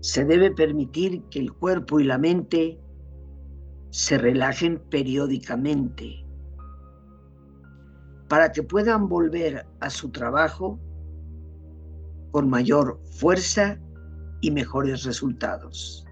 Se 0.00 0.22
debe 0.26 0.50
permitir 0.50 1.22
que 1.30 1.38
el 1.38 1.54
cuerpo 1.54 1.98
y 1.98 2.04
la 2.04 2.18
mente 2.18 2.78
se 3.88 4.18
relajen 4.18 4.78
periódicamente 4.90 6.26
para 8.28 8.52
que 8.52 8.62
puedan 8.62 9.08
volver 9.08 9.66
a 9.80 9.88
su 9.88 10.10
trabajo 10.10 10.78
con 12.32 12.50
mayor 12.50 13.00
fuerza 13.12 13.80
y 14.42 14.50
mejores 14.50 15.04
resultados. 15.04 16.07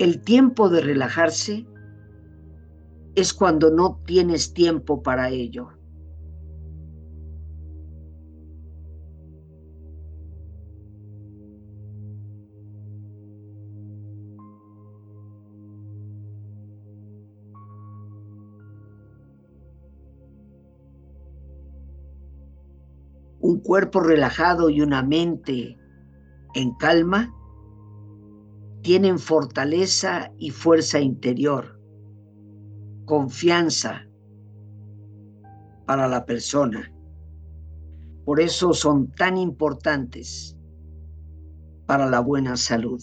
El 0.00 0.22
tiempo 0.22 0.70
de 0.70 0.80
relajarse 0.80 1.66
es 3.14 3.34
cuando 3.34 3.70
no 3.70 4.00
tienes 4.06 4.54
tiempo 4.54 5.02
para 5.02 5.28
ello. 5.28 5.68
Un 23.40 23.60
cuerpo 23.60 24.00
relajado 24.00 24.70
y 24.70 24.80
una 24.80 25.02
mente 25.02 25.76
en 26.54 26.74
calma 26.76 27.34
tienen 28.82 29.18
fortaleza 29.18 30.32
y 30.38 30.50
fuerza 30.50 31.00
interior, 31.00 31.78
confianza 33.04 34.06
para 35.86 36.08
la 36.08 36.24
persona. 36.24 36.92
Por 38.24 38.40
eso 38.40 38.72
son 38.72 39.10
tan 39.12 39.36
importantes 39.36 40.56
para 41.86 42.08
la 42.08 42.20
buena 42.20 42.56
salud. 42.56 43.02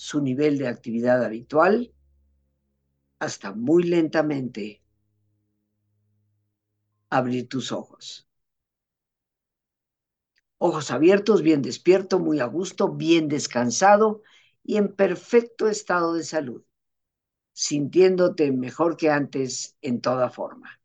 su 0.00 0.22
nivel 0.22 0.56
de 0.56 0.66
actividad 0.66 1.22
habitual 1.22 1.92
hasta 3.18 3.52
muy 3.52 3.82
lentamente 3.82 4.80
abrir 7.10 7.50
tus 7.50 7.70
ojos. 7.70 8.26
Ojos 10.56 10.90
abiertos, 10.90 11.42
bien 11.42 11.60
despierto, 11.60 12.18
muy 12.18 12.40
a 12.40 12.46
gusto, 12.46 12.88
bien 12.88 13.28
descansado 13.28 14.22
y 14.64 14.78
en 14.78 14.96
perfecto 14.96 15.68
estado 15.68 16.14
de 16.14 16.24
salud, 16.24 16.62
sintiéndote 17.52 18.52
mejor 18.52 18.96
que 18.96 19.10
antes 19.10 19.76
en 19.82 20.00
toda 20.00 20.30
forma. 20.30 20.80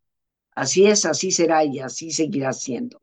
Así 0.51 0.88
es, 0.88 1.06
así 1.06 1.32
será 1.32 1.63
y 1.63 1.80
así 1.80 2.12
seguirá 2.12 2.51
siendo. 2.54 3.01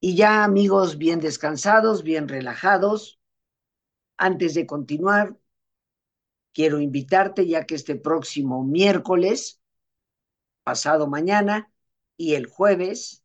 Y 0.00 0.16
ya 0.16 0.44
amigos 0.44 0.98
bien 0.98 1.20
descansados, 1.20 2.02
bien 2.02 2.28
relajados, 2.28 3.20
antes 4.16 4.54
de 4.54 4.66
continuar, 4.66 5.36
quiero 6.52 6.80
invitarte 6.80 7.46
ya 7.46 7.64
que 7.66 7.74
este 7.74 7.96
próximo 7.96 8.64
miércoles, 8.64 9.60
pasado 10.62 11.08
mañana 11.08 11.72
y 12.16 12.34
el 12.34 12.46
jueves, 12.46 13.24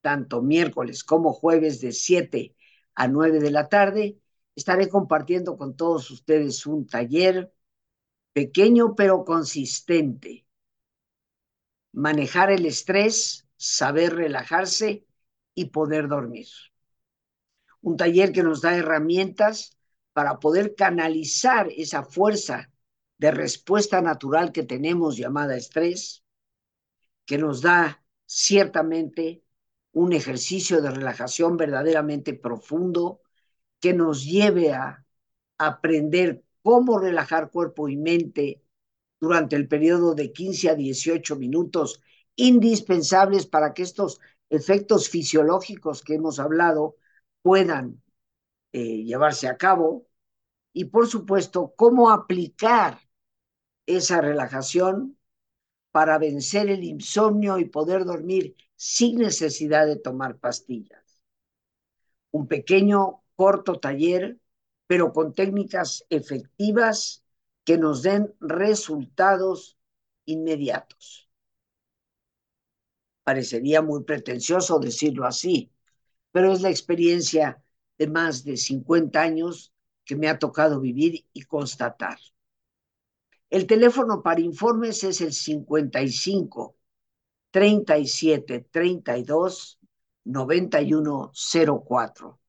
tanto 0.00 0.42
miércoles 0.42 1.04
como 1.04 1.32
jueves 1.32 1.80
de 1.80 1.92
7 1.92 2.56
a 2.94 3.08
9 3.08 3.40
de 3.40 3.50
la 3.50 3.68
tarde, 3.68 4.18
estaré 4.56 4.88
compartiendo 4.88 5.56
con 5.56 5.76
todos 5.76 6.10
ustedes 6.10 6.66
un 6.66 6.86
taller 6.86 7.52
pequeño 8.32 8.94
pero 8.94 9.24
consistente. 9.24 10.46
Manejar 11.92 12.50
el 12.50 12.66
estrés, 12.66 13.46
saber 13.56 14.14
relajarse 14.14 15.04
y 15.54 15.66
poder 15.66 16.08
dormir. 16.08 16.46
Un 17.82 17.96
taller 17.96 18.32
que 18.32 18.42
nos 18.42 18.60
da 18.60 18.76
herramientas 18.76 19.76
para 20.20 20.38
poder 20.38 20.74
canalizar 20.74 21.68
esa 21.74 22.02
fuerza 22.02 22.70
de 23.16 23.30
respuesta 23.30 24.02
natural 24.02 24.52
que 24.52 24.64
tenemos 24.64 25.16
llamada 25.16 25.56
estrés, 25.56 26.22
que 27.24 27.38
nos 27.38 27.62
da 27.62 28.04
ciertamente 28.26 29.42
un 29.92 30.12
ejercicio 30.12 30.82
de 30.82 30.90
relajación 30.90 31.56
verdaderamente 31.56 32.34
profundo, 32.34 33.22
que 33.80 33.94
nos 33.94 34.26
lleve 34.26 34.74
a 34.74 35.06
aprender 35.56 36.44
cómo 36.60 36.98
relajar 36.98 37.50
cuerpo 37.50 37.88
y 37.88 37.96
mente 37.96 38.62
durante 39.18 39.56
el 39.56 39.68
periodo 39.68 40.14
de 40.14 40.32
15 40.32 40.68
a 40.68 40.74
18 40.74 41.36
minutos 41.36 42.02
indispensables 42.36 43.46
para 43.46 43.72
que 43.72 43.84
estos 43.84 44.20
efectos 44.50 45.08
fisiológicos 45.08 46.02
que 46.02 46.16
hemos 46.16 46.38
hablado 46.38 46.96
puedan 47.40 48.02
eh, 48.72 49.02
llevarse 49.02 49.48
a 49.48 49.56
cabo 49.56 50.09
y 50.72 50.86
por 50.86 51.06
supuesto 51.06 51.74
cómo 51.76 52.10
aplicar 52.10 53.00
esa 53.86 54.20
relajación 54.20 55.18
para 55.90 56.18
vencer 56.18 56.70
el 56.70 56.84
insomnio 56.84 57.58
y 57.58 57.64
poder 57.64 58.04
dormir 58.04 58.56
sin 58.76 59.18
necesidad 59.18 59.86
de 59.86 59.96
tomar 59.96 60.38
pastillas. 60.38 61.20
Un 62.30 62.46
pequeño, 62.46 63.22
corto 63.34 63.80
taller, 63.80 64.38
pero 64.86 65.12
con 65.12 65.34
técnicas 65.34 66.04
efectivas 66.10 67.24
que 67.64 67.76
nos 67.76 68.02
den 68.02 68.34
resultados 68.40 69.76
inmediatos. 70.24 71.28
Parecería 73.24 73.82
muy 73.82 74.04
pretencioso 74.04 74.78
decirlo 74.78 75.26
así, 75.26 75.72
pero 76.32 76.52
es 76.52 76.62
la 76.62 76.70
experiencia 76.70 77.62
de 77.98 78.06
más 78.06 78.44
de 78.44 78.56
50 78.56 79.20
años 79.20 79.72
que 80.10 80.16
me 80.16 80.28
ha 80.28 80.40
tocado 80.40 80.80
vivir 80.80 81.24
y 81.32 81.42
constatar. 81.42 82.18
El 83.48 83.68
teléfono 83.68 84.24
para 84.24 84.40
informes 84.40 85.04
es 85.04 85.20
el 85.20 85.32
55 85.32 86.76
37 87.52 88.66
32 88.72 89.78
91 90.24 91.30
04. 91.86 92.40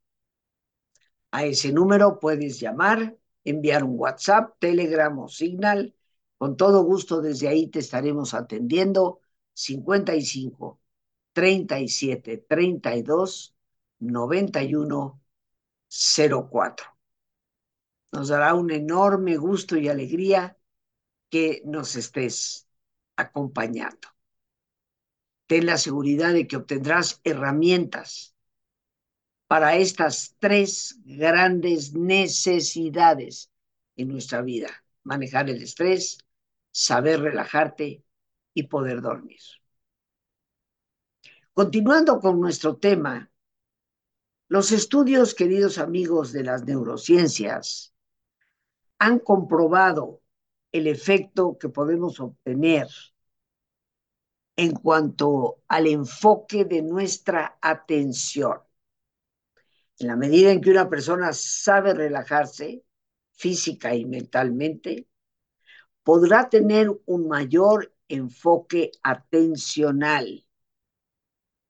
A 1.29 1.45
ese 1.45 1.71
número 1.71 2.19
puedes 2.19 2.59
llamar, 2.59 3.15
enviar 3.43 3.83
un 3.83 3.93
WhatsApp, 3.95 4.55
Telegram 4.57 5.19
o 5.19 5.27
Signal. 5.27 5.93
Con 6.39 6.57
todo 6.57 6.83
gusto 6.83 7.21
desde 7.21 7.47
ahí 7.47 7.67
te 7.67 7.77
estaremos 7.77 8.33
atendiendo. 8.33 9.21
55 9.53 10.79
37 11.33 12.37
32 12.37 13.55
91 13.99 15.21
04. 16.49 17.00
Nos 18.11 18.27
dará 18.27 18.53
un 18.55 18.71
enorme 18.71 19.37
gusto 19.37 19.77
y 19.77 19.87
alegría 19.87 20.57
que 21.29 21.61
nos 21.65 21.95
estés 21.95 22.67
acompañando. 23.15 24.09
Ten 25.47 25.65
la 25.65 25.77
seguridad 25.77 26.33
de 26.33 26.47
que 26.47 26.57
obtendrás 26.57 27.21
herramientas 27.23 28.35
para 29.47 29.75
estas 29.75 30.35
tres 30.39 30.99
grandes 31.03 31.93
necesidades 31.93 33.51
en 33.95 34.09
nuestra 34.09 34.41
vida. 34.41 34.69
Manejar 35.03 35.49
el 35.49 35.61
estrés, 35.61 36.19
saber 36.71 37.21
relajarte 37.21 38.03
y 38.53 38.63
poder 38.63 39.01
dormir. 39.01 39.41
Continuando 41.53 42.19
con 42.19 42.39
nuestro 42.39 42.77
tema, 42.77 43.29
los 44.47 44.71
estudios, 44.71 45.35
queridos 45.35 45.77
amigos 45.77 46.31
de 46.31 46.43
las 46.43 46.63
neurociencias, 46.63 47.90
han 49.01 49.17
comprobado 49.17 50.21
el 50.71 50.85
efecto 50.85 51.57
que 51.57 51.69
podemos 51.69 52.19
obtener 52.19 52.87
en 54.55 54.73
cuanto 54.73 55.63
al 55.67 55.87
enfoque 55.87 56.65
de 56.65 56.83
nuestra 56.83 57.57
atención. 57.59 58.59
En 59.97 60.05
la 60.05 60.15
medida 60.15 60.51
en 60.51 60.61
que 60.61 60.69
una 60.69 60.87
persona 60.87 61.33
sabe 61.33 61.95
relajarse 61.95 62.83
física 63.31 63.95
y 63.95 64.05
mentalmente, 64.05 65.07
podrá 66.03 66.47
tener 66.47 66.91
un 67.07 67.27
mayor 67.27 67.91
enfoque 68.07 68.91
atencional, 69.01 70.45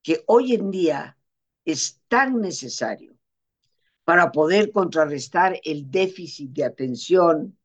que 0.03 0.21
hoy 0.27 0.55
en 0.55 0.69
día 0.69 1.17
es 1.63 2.01
tan 2.09 2.41
necesario 2.41 3.10
para 4.03 4.31
poder 4.31 4.71
contrarrestar 4.71 5.59
el 5.63 5.89
déficit 5.89 6.51
de 6.51 6.65
atención 6.65 7.57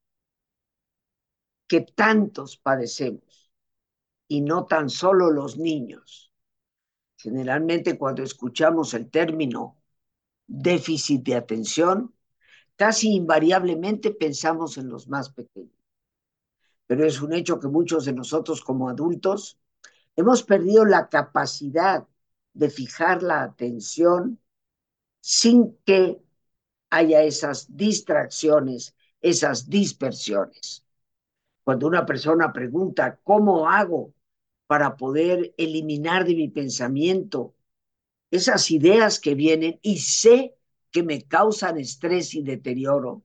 que 1.67 1.81
tantos 1.81 2.57
padecemos, 2.57 3.51
y 4.29 4.41
no 4.41 4.67
tan 4.67 4.91
solo 4.91 5.31
los 5.31 5.57
niños. 5.57 6.33
Generalmente 7.17 7.99
cuando 7.99 8.23
escuchamos 8.23 8.95
el 8.95 9.11
término 9.11 9.79
déficit 10.47 11.23
de 11.23 11.35
atención, 11.35 12.15
casi 12.77 13.15
invariablemente 13.15 14.11
pensamos 14.11 14.79
en 14.79 14.89
los 14.89 15.09
más 15.09 15.31
pequeños. 15.31 15.73
Pero 16.87 17.05
es 17.05 17.21
un 17.21 17.33
hecho 17.33 17.59
que 17.59 17.69
muchos 17.69 18.05
de 18.05 18.13
nosotros 18.13 18.63
como 18.63 18.89
adultos 18.89 19.59
hemos 20.15 20.43
perdido 20.43 20.85
la 20.85 21.09
capacidad 21.09 22.07
de 22.53 22.71
fijar 22.71 23.23
la 23.23 23.43
atención 23.43 24.41
sin 25.21 25.77
que 25.85 26.23
haya 26.91 27.23
esas 27.23 27.77
distracciones, 27.77 28.95
esas 29.21 29.69
dispersiones. 29.69 30.85
Cuando 31.65 31.87
una 31.87 32.07
persona 32.07 32.53
pregunta, 32.53 33.19
¿cómo 33.25 33.69
hago 33.69 34.15
para 34.67 34.97
poder 34.97 35.55
eliminar 35.57 36.25
de 36.25 36.35
mi 36.35 36.49
pensamiento 36.49 37.55
esas 38.31 38.71
ideas 38.71 39.21
que 39.21 39.35
vienen 39.35 39.79
y 39.83 39.99
sé 39.99 40.57
que 40.91 41.03
me 41.03 41.23
causan 41.23 41.79
estrés 41.79 42.35
y 42.35 42.43
deterioro, 42.43 43.23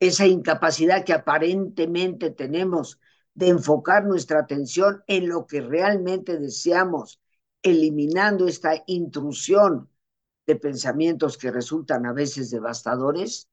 esa 0.00 0.26
incapacidad 0.26 1.04
que 1.04 1.12
aparentemente 1.12 2.30
tenemos 2.30 2.98
de 3.34 3.48
enfocar 3.48 4.04
nuestra 4.04 4.40
atención 4.40 5.02
en 5.06 5.28
lo 5.28 5.46
que 5.46 5.60
realmente 5.60 6.38
deseamos, 6.38 7.20
eliminando 7.62 8.48
esta 8.48 8.82
intrusión 8.86 9.88
de 10.46 10.56
pensamientos 10.56 11.38
que 11.38 11.50
resultan 11.50 12.06
a 12.06 12.12
veces 12.12 12.50
devastadores, 12.50 13.48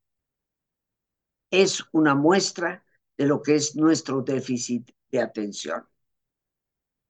es 1.51 1.83
una 1.91 2.15
muestra 2.15 2.83
de 3.17 3.25
lo 3.25 3.41
que 3.41 3.55
es 3.55 3.75
nuestro 3.75 4.21
déficit 4.21 4.91
de 5.11 5.21
atención. 5.21 5.85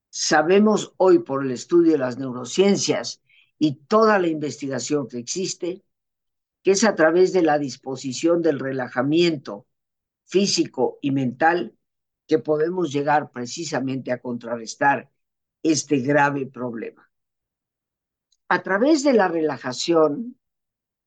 Sabemos 0.10 0.94
hoy 0.98 1.20
por 1.20 1.46
el 1.46 1.52
estudio 1.52 1.94
de 1.94 1.98
las 2.00 2.18
neurociencias 2.18 3.22
y 3.58 3.76
toda 3.76 4.18
la 4.20 4.28
investigación 4.28 5.08
que 5.08 5.20
existe, 5.20 5.84
que 6.64 6.72
es 6.72 6.84
a 6.84 6.96
través 6.96 7.32
de 7.34 7.44
la 7.44 7.60
disposición 7.60 8.42
del 8.42 8.60
relajamiento 8.60 9.68
físico 10.26 10.98
y 11.02 11.12
mental 11.12 11.76
que 12.28 12.40
podemos 12.40 12.92
llegar 12.92 13.32
precisamente 13.32 14.12
a 14.12 14.22
contrarrestar 14.22 15.12
este 15.64 16.00
grave 16.00 16.46
problema. 16.48 17.09
A 18.50 18.64
través 18.64 19.04
de 19.04 19.14
la 19.14 19.28
relajación, 19.28 20.40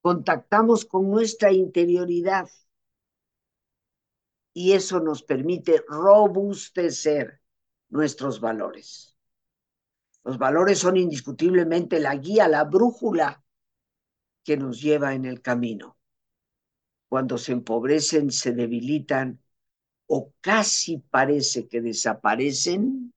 contactamos 0.01 0.85
con 0.85 1.11
nuestra 1.11 1.53
interioridad 1.53 2.49
y 4.55 4.73
eso 4.73 5.01
nos 5.01 5.25
permite 5.25 5.85
robustecer 5.89 7.41
nuestros 7.89 8.41
valores. 8.41 9.17
Los 10.23 10.39
valores 10.39 10.79
son 10.79 10.97
indiscutiblemente 10.97 11.99
la 11.99 12.15
guía, 12.15 12.47
la 12.47 12.63
brújula 12.63 13.45
que 14.45 14.57
nos 14.57 14.81
lleva 14.81 15.15
en 15.15 15.25
el 15.25 15.43
camino. 15.43 15.99
Cuando 17.09 17.39
se 17.39 17.53
empobrecen, 17.53 18.31
se 18.31 18.53
debilitan 18.53 19.43
o 20.07 20.33
casi 20.41 20.99
parece 20.99 21.67
que 21.67 21.81
desaparecen, 21.81 23.13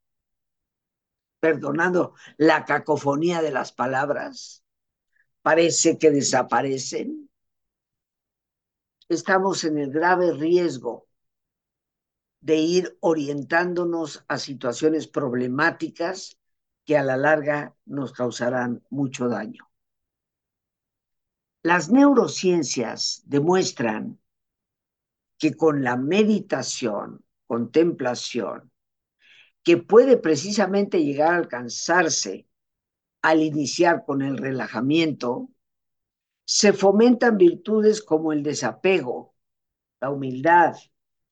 perdonando 1.45 2.15
la 2.37 2.65
cacofonía 2.65 3.39
de 3.43 3.51
las 3.51 3.71
palabras, 3.71 4.63
parece 5.43 5.99
que 5.99 6.09
desaparecen, 6.09 7.29
estamos 9.07 9.63
en 9.63 9.77
el 9.77 9.91
grave 9.91 10.33
riesgo 10.33 11.07
de 12.41 12.55
ir 12.55 12.97
orientándonos 12.99 14.25
a 14.27 14.39
situaciones 14.39 15.07
problemáticas 15.07 16.39
que 16.83 16.97
a 16.97 17.03
la 17.03 17.15
larga 17.15 17.75
nos 17.85 18.11
causarán 18.11 18.83
mucho 18.89 19.27
daño. 19.29 19.69
Las 21.61 21.91
neurociencias 21.91 23.21
demuestran 23.27 24.19
que 25.37 25.53
con 25.53 25.83
la 25.83 25.95
meditación, 25.95 27.23
contemplación, 27.45 28.71
que 29.65 29.77
puede 29.77 30.17
precisamente 30.17 31.03
llegar 31.03 31.33
a 31.33 31.37
alcanzarse 31.37 32.47
al 33.23 33.41
iniciar 33.41 34.05
con 34.05 34.21
el 34.21 34.37
relajamiento, 34.37 35.49
se 36.45 36.71
fomentan 36.71 37.37
virtudes 37.37 38.03
como 38.03 38.31
el 38.31 38.43
desapego, 38.43 39.33
la 39.99 40.11
humildad, 40.11 40.75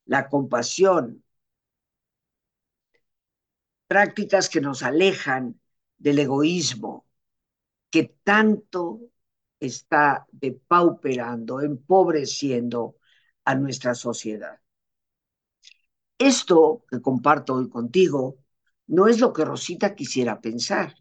la 0.05 0.29
compasión, 0.29 1.23
prácticas 3.85 4.49
que 4.49 4.61
nos 4.61 4.81
alejan 4.81 5.61
del 5.99 6.17
egoísmo 6.17 7.05
que 7.91 8.15
tanto 8.23 8.99
está 9.59 10.25
depauperando, 10.31 11.61
empobreciendo 11.61 12.95
a 13.45 13.53
nuestra 13.53 13.93
sociedad. 13.93 14.62
Esto 16.17 16.85
que 16.89 17.01
comparto 17.01 17.55
hoy 17.55 17.69
contigo 17.69 18.37
no 18.87 19.07
es 19.07 19.19
lo 19.19 19.33
que 19.33 19.45
Rosita 19.45 19.95
quisiera 19.95 20.41
pensar. 20.41 20.95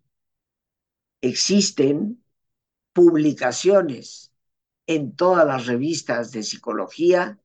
Existen 1.21 2.25
publicaciones 2.93 4.33
en 4.87 5.15
todas 5.15 5.47
las 5.47 5.67
revistas 5.67 6.33
de 6.33 6.43
psicología 6.43 7.41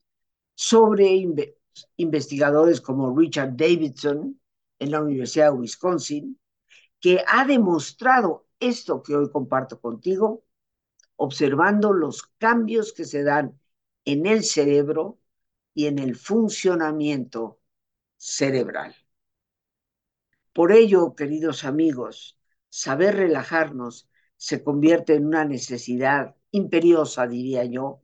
sobre 0.56 1.24
investigadores 1.96 2.82
como 2.82 3.16
Richard 3.16 3.56
Davidson 3.56 4.40
en 4.80 4.92
la 4.92 5.02
Universidad 5.02 5.52
de 5.52 5.60
Wisconsin, 5.60 6.40
que 7.00 7.24
ha 7.28 7.46
demostrado 7.46 8.48
esto 8.60 9.04
que 9.04 9.16
hoy 9.16 9.30
comparto 9.32 9.80
contigo, 9.80 10.44
observando 11.16 11.94
los 11.94 12.24
cambios 12.38 12.94
que 12.94 13.06
se 13.06 13.24
dan 13.24 13.60
en 14.06 14.26
el 14.26 14.44
cerebro 14.44 15.20
y 15.78 15.86
en 15.86 16.00
el 16.00 16.16
funcionamiento 16.16 17.60
cerebral. 18.16 18.96
Por 20.52 20.72
ello, 20.72 21.14
queridos 21.14 21.66
amigos, 21.66 22.40
saber 22.68 23.16
relajarnos 23.16 24.10
se 24.38 24.64
convierte 24.64 25.14
en 25.14 25.28
una 25.28 25.46
necesidad 25.46 26.36
imperiosa, 26.50 27.28
diría 27.28 27.64
yo, 27.66 28.02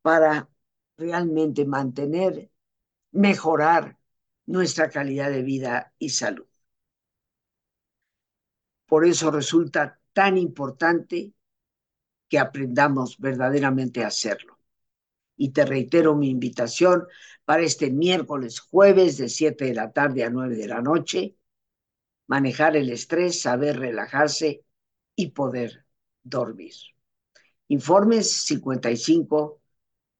para 0.00 0.48
realmente 0.96 1.66
mantener, 1.66 2.50
mejorar 3.12 3.98
nuestra 4.46 4.88
calidad 4.88 5.28
de 5.30 5.42
vida 5.42 5.92
y 5.98 6.08
salud. 6.08 6.46
Por 8.86 9.04
eso 9.04 9.30
resulta 9.30 10.00
tan 10.14 10.38
importante 10.38 11.34
que 12.30 12.38
aprendamos 12.38 13.18
verdaderamente 13.18 14.04
a 14.04 14.06
hacerlo. 14.06 14.59
Y 15.42 15.52
te 15.52 15.64
reitero 15.64 16.14
mi 16.14 16.28
invitación 16.28 17.06
para 17.46 17.62
este 17.62 17.90
miércoles, 17.90 18.60
jueves 18.60 19.16
de 19.16 19.30
7 19.30 19.64
de 19.64 19.74
la 19.74 19.90
tarde 19.90 20.22
a 20.22 20.28
9 20.28 20.54
de 20.54 20.68
la 20.68 20.82
noche, 20.82 21.34
manejar 22.26 22.76
el 22.76 22.90
estrés, 22.90 23.40
saber 23.40 23.78
relajarse 23.78 24.66
y 25.16 25.28
poder 25.30 25.86
dormir. 26.22 26.74
Informes 27.68 28.30
55 28.30 29.62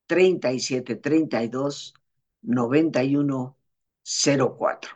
37 0.07 0.97
32 0.97 1.95
91 2.41 3.59
04. 4.03 4.91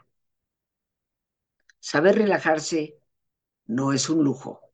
Saber 1.80 2.14
relajarse 2.16 2.98
no 3.66 3.92
es 3.92 4.08
un 4.08 4.24
lujo, 4.24 4.72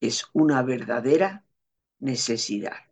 es 0.00 0.24
una 0.32 0.62
verdadera 0.62 1.44
necesidad. 1.98 2.91